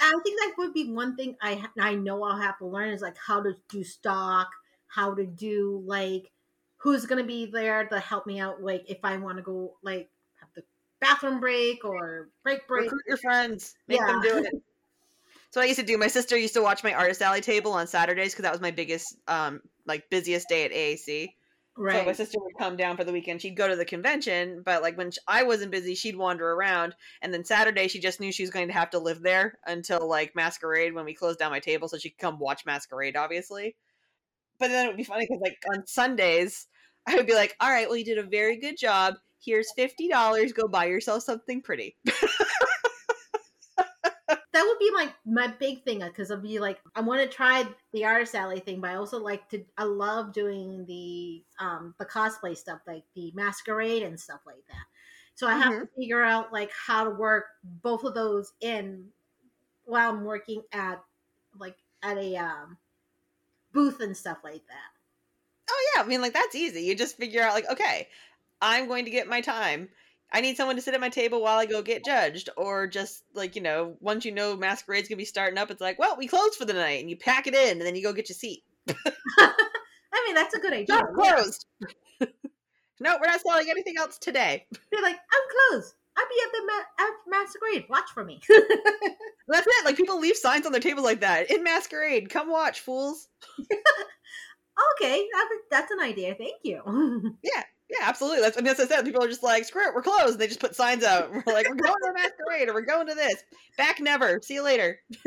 [0.00, 3.02] I think that would be one thing I I know I'll have to learn is
[3.02, 4.48] like how to do stock,
[4.88, 6.32] how to do like
[6.78, 8.62] who's gonna be there to help me out.
[8.62, 10.08] Like if I want to go like
[10.40, 10.62] have the
[11.00, 12.84] bathroom break or break break.
[12.84, 14.54] Recruit your friends, make them do it.
[15.52, 15.98] So I used to do.
[15.98, 18.70] My sister used to watch my Artist Alley table on Saturdays because that was my
[18.70, 19.60] biggest, um,
[19.90, 21.34] like busiest day at AAC.
[22.00, 23.40] So my sister would come down for the weekend.
[23.40, 26.94] She'd go to the convention, but like when I wasn't busy, she'd wander around.
[27.22, 30.08] And then Saturday, she just knew she was going to have to live there until
[30.08, 33.76] like Masquerade when we closed down my table, so she could come watch Masquerade, obviously.
[34.58, 36.66] But then it would be funny because like on Sundays,
[37.06, 39.14] I would be like, "All right, well, you did a very good job.
[39.42, 40.52] Here's fifty dollars.
[40.52, 41.96] Go buy yourself something pretty."
[44.60, 47.66] that would be my my big thing because I'd be like I want to try
[47.94, 52.04] the artist alley thing, but I also like to I love doing the um the
[52.04, 54.84] cosplay stuff like the masquerade and stuff like that.
[55.34, 59.06] So I have to figure out like how to work both of those in
[59.84, 61.02] while I'm working at
[61.58, 62.76] like at a um
[63.72, 65.70] booth and stuff like that.
[65.70, 66.82] Oh yeah, I mean like that's easy.
[66.82, 68.08] You just figure out like, okay,
[68.60, 69.88] I'm going to get my time.
[70.32, 73.24] I need someone to sit at my table while I go get judged, or just
[73.34, 76.28] like you know, once you know masquerade's gonna be starting up, it's like, well, we
[76.28, 78.36] closed for the night, and you pack it in, and then you go get your
[78.36, 78.62] seat.
[80.12, 80.96] I mean, that's a good idea.
[80.96, 81.66] Not closed.
[83.00, 84.66] no, we're not selling anything else today.
[84.92, 85.94] They're like, I'm closed.
[86.16, 87.86] I'll be at the ma- at masquerade.
[87.88, 88.40] Watch for me.
[89.48, 89.84] That's it.
[89.84, 91.50] Like people leave signs on their tables like that.
[91.50, 93.28] In masquerade, come watch, fools.
[93.58, 96.34] okay, that, that's an idea.
[96.34, 96.82] Thank you.
[97.42, 98.40] Yeah, yeah, absolutely.
[98.40, 99.04] That's I mean, that's what I said.
[99.04, 100.32] People are just like, screw it, we're closed.
[100.32, 101.30] And they just put signs out.
[101.46, 103.42] We're like, we're going to the masquerade, or we're going to this.
[103.76, 104.40] Back never.
[104.42, 105.00] See you later.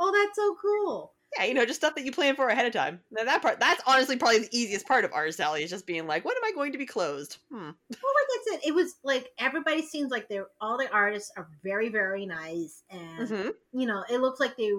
[0.00, 1.12] oh, that's so cool.
[1.36, 3.00] Yeah, you know, just stuff that you plan for ahead of time.
[3.10, 6.06] Now that part, that's honestly probably the easiest part of Artist Alley is just being
[6.06, 7.38] like, when am I going to be closed?
[7.50, 7.56] Hmm.
[7.56, 11.48] Well, like I said, it was like everybody seems like they're all the artists are
[11.62, 14.70] very, very nice, and hmm you know, it looks like they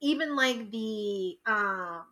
[0.00, 2.04] even like the um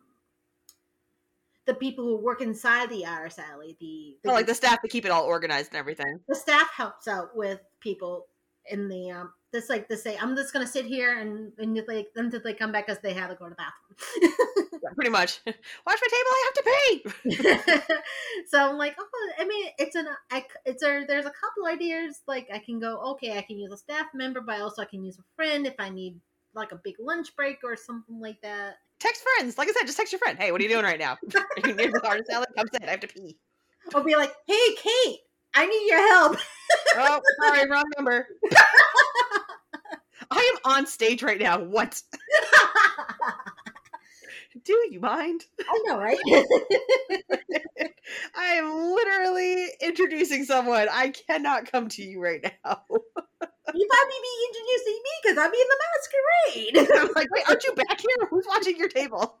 [1.65, 4.87] the people who work inside the artist alley, the the, Well, like the staff to
[4.87, 6.19] keep it all organized and everything.
[6.27, 8.27] the staff helps out with people
[8.69, 12.07] in the um this like to say i'm just gonna sit here and and like
[12.15, 14.33] them to like come back because they have to go to the bathroom
[14.83, 15.39] Yeah, pretty much.
[15.45, 16.31] Watch my table.
[16.31, 17.93] I have to pay.
[18.47, 22.21] so i'm like oh i mean it's an I, it's a there's a couple ideas
[22.27, 25.03] like i can go okay i can use a staff member but also i can
[25.03, 26.19] use a friend if i need
[26.55, 29.57] like a big lunch break or something like that Text friends.
[29.57, 30.39] Like I said, just text your friend.
[30.39, 31.17] Hey, what are you doing right now?
[31.35, 32.45] Are you near the Artist Alley?
[32.55, 32.83] Come sit.
[32.87, 33.35] I have to pee.
[33.93, 35.19] or be like hey kate
[35.53, 36.37] i need your help
[36.95, 38.27] Oh, sorry, wrong number.
[40.31, 41.59] I am on stage right now.
[41.59, 41.99] What?
[44.63, 45.43] Do you mind?
[45.61, 46.17] i know right
[48.35, 50.87] I am literally introducing someone.
[50.91, 52.81] I cannot come to you right now.
[52.89, 57.73] you probably be introducing me because i'm in the masquerade I'm like, wait, aren't you
[57.73, 58.27] back here?
[58.29, 59.37] Who's watching your table?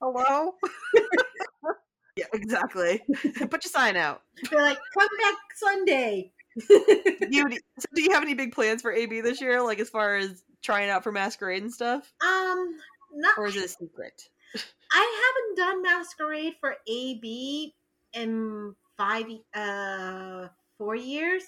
[0.00, 0.54] Hello?
[2.16, 3.02] yeah, exactly.
[3.50, 4.22] Put your sign out.
[4.50, 6.32] they're like come back sunday
[6.68, 9.62] you, so do you have any big plans for AB this year?
[9.62, 12.12] Like as far as trying out for masquerade and stuff?
[12.24, 12.74] um
[13.14, 14.28] not Or is it a secret?
[14.92, 17.74] I haven't done masquerade for AB
[18.12, 21.44] in five uh four years.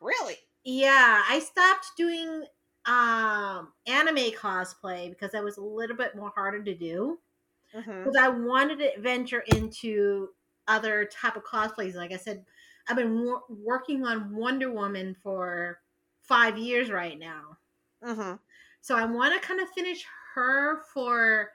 [0.00, 0.36] Really?
[0.64, 2.44] Yeah, I stopped doing
[2.86, 7.18] um anime cosplay because that was a little bit more harder to do.
[7.74, 8.04] Mm-hmm.
[8.04, 10.28] Because I wanted to venture into
[10.68, 11.94] other type of cosplays.
[11.94, 12.44] Like I said,
[12.88, 15.80] I've been wor- working on Wonder Woman for
[16.22, 17.58] five years right now.
[18.04, 18.34] Mm-hmm.
[18.80, 21.50] So I want to kind of finish her for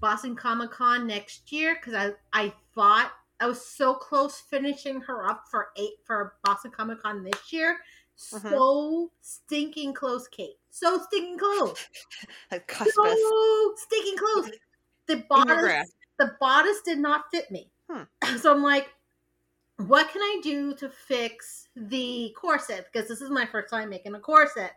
[0.00, 5.26] Boston Comic Con next year because I I thought I was so close finishing her
[5.28, 7.78] up for eight for Boston Comic Con this year.
[8.32, 8.50] Mhm.
[8.50, 10.58] So stinking close, Kate.
[10.70, 11.76] So stinking close.
[12.94, 14.50] So stinking close.
[15.06, 17.70] The bodice, the bodice did not fit me.
[17.90, 18.02] Hmm.
[18.38, 18.88] So I'm like,
[19.78, 22.86] what can I do to fix the corset?
[22.92, 24.72] Because this is my first time making a corset.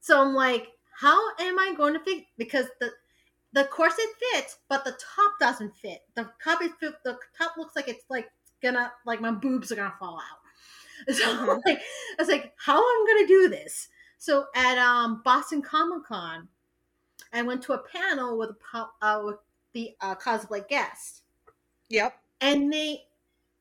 [0.00, 0.68] So I'm like,
[1.00, 2.26] how am I going to fix?
[2.38, 2.92] Because the
[3.52, 6.02] the corset fits, but the top doesn't fit.
[6.14, 8.30] The top is the top looks like it's like
[8.62, 10.38] gonna like my boobs are gonna fall out.
[11.12, 11.62] So I'm Mhm.
[11.66, 13.88] like, I was like, how am I gonna do this?
[14.18, 16.48] So at um Boston Comic Con,
[17.32, 19.38] I went to a panel with a uh, with
[19.72, 21.22] the uh, cosplay guest,
[21.88, 22.22] Yep.
[22.40, 23.06] and they,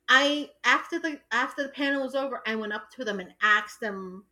[0.09, 3.79] I after the after the panel was over, I went up to them and asked
[3.81, 4.25] them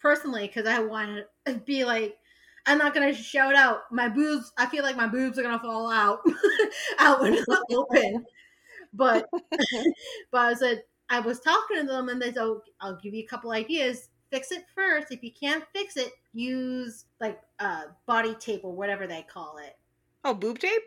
[0.00, 2.18] personally because I wanted to be like,
[2.66, 4.52] I'm not gonna shout out my boobs.
[4.58, 6.20] I feel like my boobs are gonna fall out
[6.98, 8.26] out when it's open,
[8.92, 9.28] but
[10.32, 13.22] but I said I was talking to them and they said, "Oh, I'll give you
[13.24, 14.08] a couple ideas.
[14.30, 15.12] Fix it first.
[15.12, 19.76] If you can't fix it, use like uh, body tape or whatever they call it.
[20.24, 20.82] Oh, boob tape?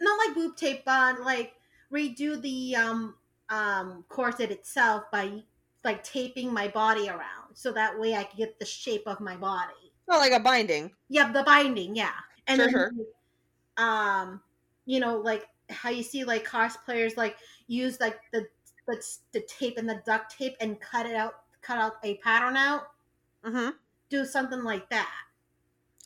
[0.00, 1.54] Not like boob tape, but like
[1.92, 3.14] redo the um
[3.48, 5.42] um corset itself by
[5.84, 9.36] like taping my body around, so that way I can get the shape of my
[9.36, 9.85] body.
[10.08, 10.92] Oh, like a binding.
[11.08, 12.12] Yeah, the binding, yeah.
[12.46, 13.06] And Sure, then,
[13.78, 13.84] sure.
[13.84, 14.40] um,
[14.84, 18.46] you know, like how you see like cosplayers like use like the
[18.86, 22.56] the, the tape and the duct tape and cut it out, cut out a pattern
[22.56, 22.82] out.
[23.44, 23.70] Mm-hmm.
[24.10, 25.10] Do something like that.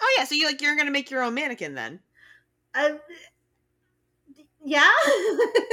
[0.01, 2.01] Oh yeah, so you like you're gonna make your own mannequin then?
[2.75, 2.93] Uh,
[4.65, 4.91] yeah.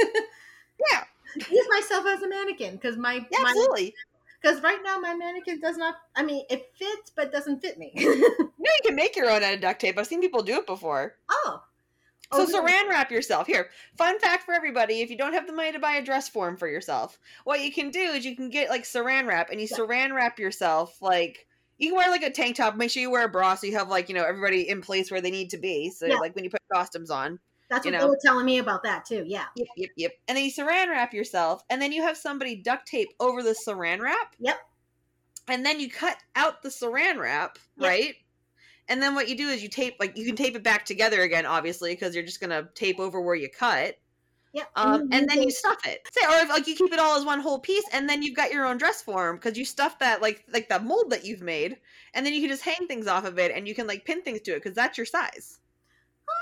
[0.92, 1.04] Yeah,
[1.50, 3.94] Use myself as a mannequin because my yeah, my absolutely.
[4.40, 5.94] Because right now my mannequin does not.
[6.16, 7.92] I mean, it fits but doesn't fit me.
[8.60, 9.96] No, you can make your own out of duct tape.
[9.98, 11.14] I've seen people do it before.
[11.30, 11.62] oh.
[12.32, 12.72] So Oh, really?
[12.72, 13.46] saran wrap yourself.
[13.46, 16.28] Here, fun fact for everybody: if you don't have the money to buy a dress
[16.28, 19.60] form for yourself, what you can do is you can get like saran wrap, and
[19.60, 19.78] you Yeah.
[19.78, 21.00] saran wrap yourself.
[21.00, 21.46] Like
[21.78, 22.76] you can wear like a tank top.
[22.76, 25.10] Make sure you wear a bra so you have like you know everybody in place
[25.10, 25.88] where they need to be.
[25.90, 26.16] So Yeah.
[26.16, 27.38] like when you put costumes on,
[27.70, 28.00] That's what know?
[28.00, 29.24] they were telling me about that too.
[29.26, 29.44] Yeah.
[29.56, 30.12] Yep, yep, yep.
[30.26, 33.54] And then you saran wrap yourself, and then you have somebody duct tape over the
[33.66, 34.34] saran wrap.
[34.38, 34.58] Yep.
[35.48, 37.88] And then you cut out the saran wrap, Yep.
[37.88, 38.14] right?
[38.88, 41.22] And then what you do is you tape, like you can tape it back together
[41.22, 43.96] again, obviously, because you're just gonna tape over where you cut.
[44.54, 44.70] Yep.
[44.76, 46.00] Um, and then you stuff it.
[46.10, 48.34] Say, or if, like you keep it all as one whole piece, and then you've
[48.34, 51.42] got your own dress form because you stuff that like like the mold that you've
[51.42, 51.76] made,
[52.14, 54.22] and then you can just hang things off of it, and you can like pin
[54.22, 55.60] things to it because that's your size.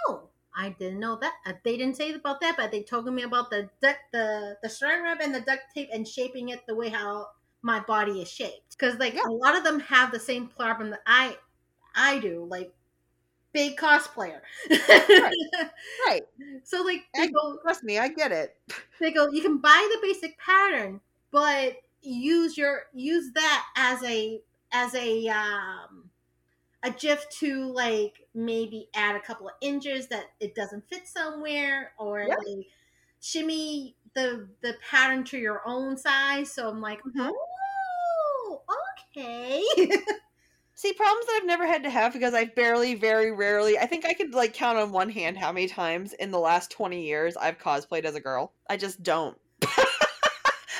[0.09, 1.35] Oh, I didn't know that.
[1.47, 4.69] Uh, They didn't say about that, but they told me about the duct, the the
[4.69, 7.31] saran wrap and the duct tape and shaping it the way how
[7.63, 8.71] my body is shaped.
[8.71, 9.23] Because like Yeah.
[9.25, 11.37] a lot of them have the same problem that I
[11.95, 12.75] I do, like
[13.53, 14.43] big cosplayer.
[15.99, 16.23] Right.
[16.65, 18.57] So like I- they go Trust me, I get it.
[19.01, 21.01] they go you can buy the basic pattern,
[21.31, 24.41] but use your use that as a
[24.73, 26.11] as a um
[26.83, 31.93] a GIF to like maybe add a couple of inches that it doesn't fit somewhere
[31.99, 32.37] or Yeah.
[32.37, 32.67] like
[33.21, 36.53] shimmy the the pattern to your own size.
[36.53, 37.31] So I'm like, Mhm.
[37.31, 38.63] oh,
[39.17, 39.63] okay.
[40.75, 44.05] See, problems that I've never had to have because I've barely, very rarely, I think
[44.05, 47.37] I could like count on one hand how many times in the last 20 years
[47.37, 48.53] I've cosplayed as a girl.
[48.69, 49.39] I just don't.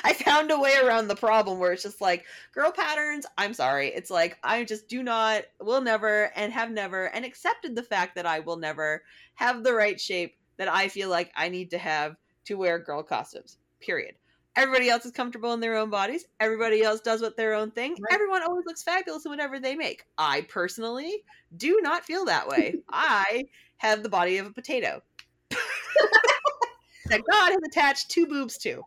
[0.03, 3.25] I found a way around the problem where it's just like girl patterns.
[3.37, 3.87] I'm sorry.
[3.89, 8.15] It's like I just do not, will never, and have never, and accepted the fact
[8.15, 9.03] that I will never
[9.35, 13.03] have the right shape that I feel like I need to have to wear girl
[13.03, 13.57] costumes.
[13.79, 14.15] Period.
[14.55, 16.25] Everybody else is comfortable in their own bodies.
[16.39, 17.91] Everybody else does what their own thing.
[17.91, 18.13] Right.
[18.13, 20.05] Everyone always looks fabulous in whatever they make.
[20.17, 21.23] I personally
[21.57, 22.77] do not feel that way.
[22.89, 23.45] I
[23.77, 25.03] have the body of a potato
[25.51, 28.81] that God has attached two boobs to.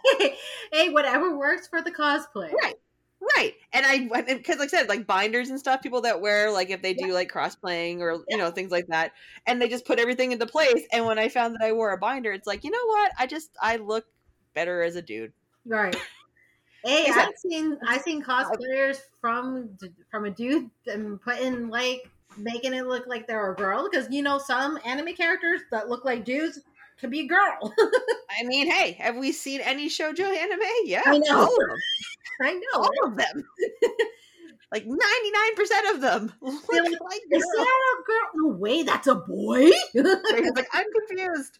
[0.72, 2.52] hey, whatever works for the cosplay.
[2.52, 2.74] Right.
[3.36, 3.54] Right.
[3.72, 6.82] And I because like I said, like binders and stuff, people that wear like if
[6.82, 9.12] they do like cross-playing or you know, things like that,
[9.46, 10.82] and they just put everything into place.
[10.92, 13.12] And when I found that I wore a binder, it's like, you know what?
[13.18, 14.06] I just I look
[14.54, 15.32] better as a dude.
[15.64, 15.96] Right.
[16.84, 19.78] Hey, I've seen I've seen cosplayers from
[20.10, 24.22] from a dude and putting like making it look like they're a girl because you
[24.22, 26.58] know some anime characters that look like dudes
[27.02, 27.74] can be a girl.
[28.40, 30.60] I mean, hey, have we seen any shoujo anime?
[30.84, 31.02] Yeah.
[31.04, 31.40] I know.
[31.40, 31.78] All of them.
[32.40, 32.80] I know.
[32.80, 33.44] All of them.
[34.72, 38.30] like 99% of them look They're like, like, Is that a girl?
[38.36, 39.70] No way, that's a boy.
[39.94, 41.58] Like, I'm confused.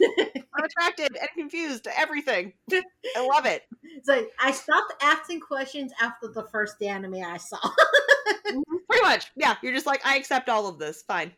[0.00, 2.52] I'm attracted and confused to everything.
[2.72, 3.62] I love it.
[3.82, 7.58] it's like I stopped asking questions after the first anime I saw.
[7.58, 8.76] Mm-hmm.
[8.88, 9.32] Pretty much.
[9.36, 11.02] Yeah, you're just like, I accept all of this.
[11.02, 11.32] Fine.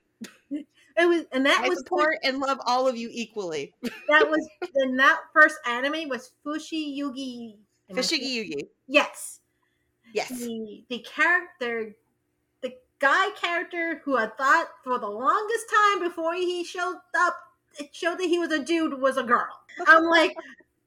[0.98, 3.72] It was, and that I was support and love all of you equally.
[3.82, 7.56] that was, and that first anime was Fushi Yugi.
[7.90, 8.68] am I saying- Fushigi Yugi.
[8.88, 9.40] Yes.
[10.14, 10.28] Yes.
[10.30, 11.94] the the character
[12.62, 17.36] the guy character who I thought for the longest time before he showed up
[17.78, 19.46] it showed that he was a dude was a girl.
[19.86, 20.34] I'm like,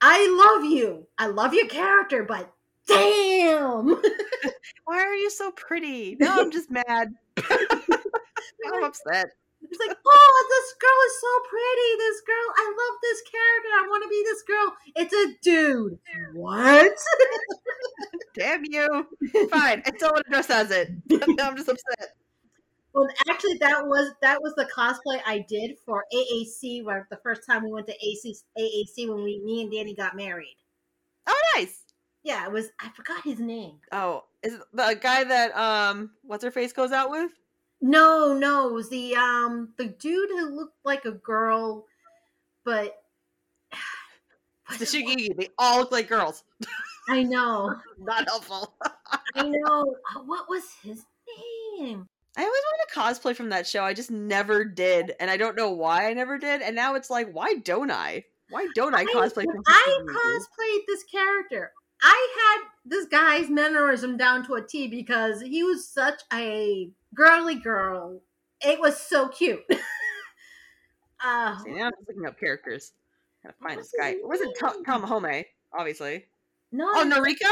[0.01, 0.27] I
[0.59, 1.05] love you.
[1.19, 2.51] I love your character, but
[2.87, 3.89] damn.
[4.85, 6.17] Why are you so pretty?
[6.19, 7.13] No, I'm just mad.
[7.37, 9.31] I'm upset.
[9.63, 11.89] It's like, oh, this girl is so pretty.
[11.97, 13.69] This girl, I love this character.
[13.77, 14.73] I want to be this girl.
[14.95, 15.99] It's a dude.
[16.33, 16.97] What?
[18.37, 19.07] Damn you.
[19.49, 19.83] Fine.
[19.85, 20.89] I still want to dress as it.
[21.39, 22.15] I'm just upset.
[22.93, 26.83] Well, actually, that was that was the cosplay I did for AAC.
[26.83, 30.15] Where the first time we went to AC, AAC when we me and Danny got
[30.15, 30.57] married.
[31.27, 31.83] Oh, nice.
[32.23, 32.69] Yeah, it was.
[32.79, 33.75] I forgot his name.
[33.91, 37.31] Oh, is it the guy that um what's her face goes out with?
[37.81, 41.85] No, no, it was the um the dude who looked like a girl,
[42.63, 43.01] but
[44.79, 45.35] The Shigigi.
[45.35, 46.43] They all look like girls.
[47.09, 48.73] I know, Not helpful.
[49.35, 49.95] I know.
[50.25, 51.05] What was his
[51.79, 52.07] name?
[52.37, 53.83] I always wanted to cosplay from that show.
[53.83, 56.61] I just never did, and I don't know why I never did.
[56.61, 58.23] And now it's like, why don't I?
[58.49, 59.63] Why don't I cosplay from?
[59.67, 61.71] I cosplayed this character.
[62.01, 67.55] I had this guy's mannerism down to a T because he was such a girly
[67.55, 68.21] girl.
[68.61, 69.59] It was so cute.
[71.23, 72.93] uh, See, now I'm just looking up characters.
[73.43, 74.09] Gotta find this guy.
[74.09, 74.55] It wasn't?
[74.57, 75.45] Tamahome,
[75.77, 76.25] obviously.
[76.71, 77.51] no, Oh, Nuriko.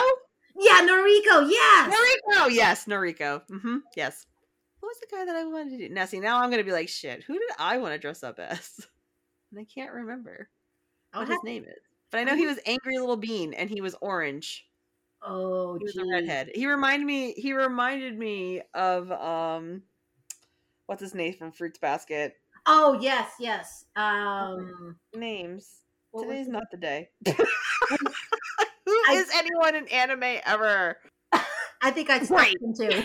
[0.57, 1.49] yeah, Nuriko.
[1.49, 1.93] Yes.
[1.93, 2.47] Nuriko.
[2.53, 3.41] Yes, Nuriko.
[3.49, 3.77] Mm-hmm.
[3.95, 4.25] Yes.
[4.82, 5.93] Who was the guy that I wanted to do?
[5.93, 7.23] Now, see, now I'm gonna be like, shit.
[7.23, 8.80] Who did I want to dress up as?
[9.51, 10.47] And I can't remember
[11.11, 11.82] what his name is.
[12.11, 14.67] But I know he was Angry Little Bean, and he was orange.
[15.22, 16.51] Oh, He was a redhead.
[16.55, 17.34] He reminded me.
[17.34, 19.84] He reminded me of um,
[20.86, 22.36] what's his name from Fruits Basket?
[22.65, 23.86] Oh yes, yes.
[23.95, 25.82] Um, Names.
[26.17, 27.09] Today's not the day.
[27.28, 27.36] Who
[29.11, 30.97] is I- anyone in anime ever?
[31.82, 32.55] I think I Right.
[32.61, 33.03] him too.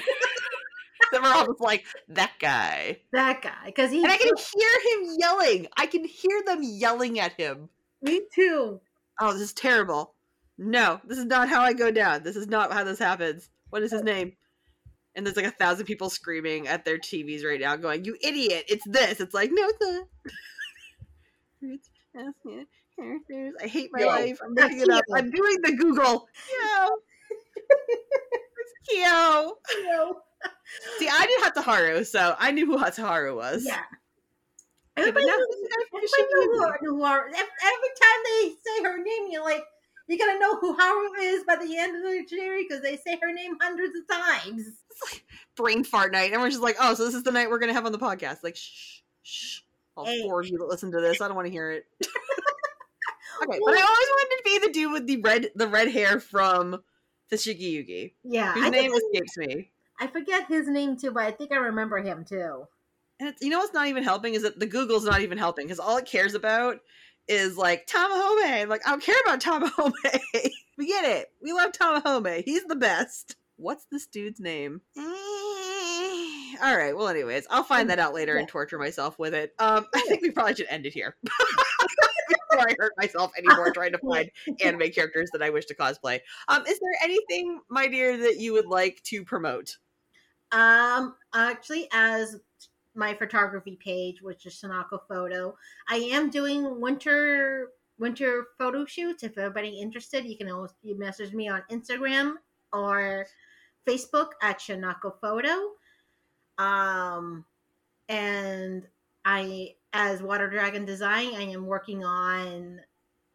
[1.12, 5.16] we're all just like that guy, that guy, because he and I can hear him
[5.18, 5.66] yelling.
[5.76, 7.68] I can hear them yelling at him.
[8.02, 8.80] Me too.
[9.20, 10.14] Oh, this is terrible.
[10.56, 12.22] No, this is not how I go down.
[12.22, 13.50] This is not how this happens.
[13.70, 14.34] What is his name?
[15.16, 18.64] And there's like a thousand people screaming at their TVs right now, going, "You idiot!
[18.68, 20.06] It's this." It's like, no, it's not.
[23.62, 24.38] I hate my life.
[24.44, 25.04] I'm looking it up.
[25.14, 26.28] I'm doing the Google.
[27.56, 29.56] It's Kyo.
[29.84, 30.20] No.
[30.98, 33.64] See, I did Hatsuharu, so I knew who Hatsuharu was.
[33.66, 33.80] Yeah.
[34.96, 36.22] Everybody, now knew, who's the guy from everybody
[36.82, 39.64] knew who, who ev- Every time they say her name, you're like,
[40.06, 43.18] you're gonna know who Haru is by the end of the series because they say
[43.20, 44.68] her name hundreds of times.
[45.56, 46.32] brain fart night.
[46.32, 48.42] Everyone's just like, oh, so this is the night we're gonna have on the podcast.
[48.42, 49.60] Like, shh, shh.
[49.96, 50.22] All Hey.
[50.22, 51.86] four of you that listen to this, I don't want to hear it.
[52.02, 56.18] okay, but I always wanted to be the dude with the red, the red hair
[56.20, 56.82] from
[57.30, 59.70] Fushigi Yugi, Yeah, whose I, name escapes me.
[60.00, 62.66] I forget his name too, but I think I remember him too.
[63.20, 65.66] And it's, you know what's not even helping is that the Google's not even helping
[65.66, 66.80] because all it cares about
[67.28, 68.68] is like Tamahome.
[68.68, 69.92] Like I don't care about Tamahome.
[70.78, 71.28] we get it.
[71.42, 72.42] We love Tamahome.
[72.44, 73.36] He's the best.
[73.56, 74.80] What's this dude's name?
[74.96, 76.96] All right.
[76.96, 79.54] Well, anyways, I'll find that out later and torture myself with it.
[79.58, 81.16] Um, I think we probably should end it here.
[81.22, 84.30] Before I hurt myself anymore trying to find
[84.64, 86.20] anime characters that I wish to cosplay.
[86.48, 89.76] Um, is there anything, my dear, that you would like to promote?
[90.52, 92.36] Um, actually, as
[92.94, 95.56] my photography page, which is Sanako Photo,
[95.88, 99.22] I am doing winter winter photo shoots.
[99.22, 102.34] If anybody interested, you can always you message me on Instagram
[102.72, 103.26] or
[103.86, 105.72] Facebook at Shanako Photo.
[106.58, 107.44] Um,
[108.08, 108.86] and
[109.24, 112.80] I, as Water Dragon Design, I am working on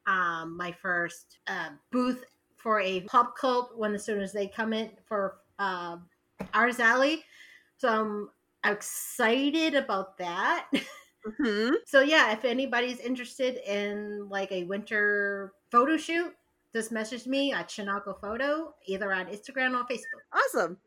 [0.08, 2.24] um, my first uh, booth
[2.58, 5.98] for a pop cult when as soon as they come in for uh,
[6.54, 7.24] Artist Alley.
[7.78, 8.30] So I'm
[8.66, 10.68] excited about that.
[11.38, 16.34] hmm So yeah, if anybody's interested in like a winter photo shoot,
[16.74, 20.22] just message me at Shinako Photo, either on Instagram or Facebook.
[20.32, 20.78] Awesome.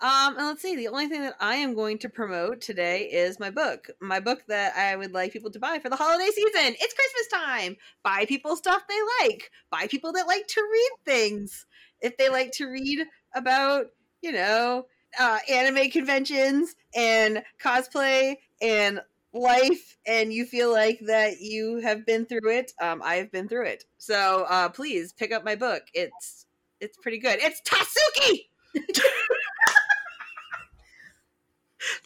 [0.00, 0.74] Um, and let's see.
[0.74, 3.88] The only thing that I am going to promote today is my book.
[4.00, 6.74] My book that I would like people to buy for the holiday season.
[6.80, 7.76] It's Christmas time.
[8.02, 9.52] Buy people stuff they like.
[9.70, 11.66] Buy people that like to read things.
[12.00, 13.06] If they like to read
[13.36, 13.86] about,
[14.22, 14.86] you know,
[15.18, 19.00] uh, anime conventions and cosplay and
[19.32, 23.66] life, and you feel like that you have been through it, um, I've been through
[23.66, 23.84] it.
[23.98, 25.84] So uh, please pick up my book.
[25.94, 26.46] It's
[26.80, 27.38] it's pretty good.
[27.40, 28.46] It's Tasuki.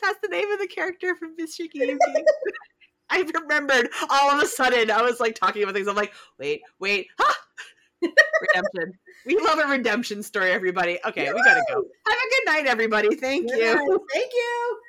[0.03, 1.97] That's the name of the character from Fushigi
[3.09, 4.91] I remembered all of a sudden.
[4.91, 5.87] I was like talking about things.
[5.87, 7.35] I'm like, wait, wait, huh?
[8.03, 8.99] Redemption.
[9.25, 10.99] We love a redemption story, everybody.
[11.05, 11.85] Okay, we gotta go.
[12.07, 13.17] Have a good night, everybody.
[13.17, 14.07] Thank you.
[14.13, 14.81] Thank you.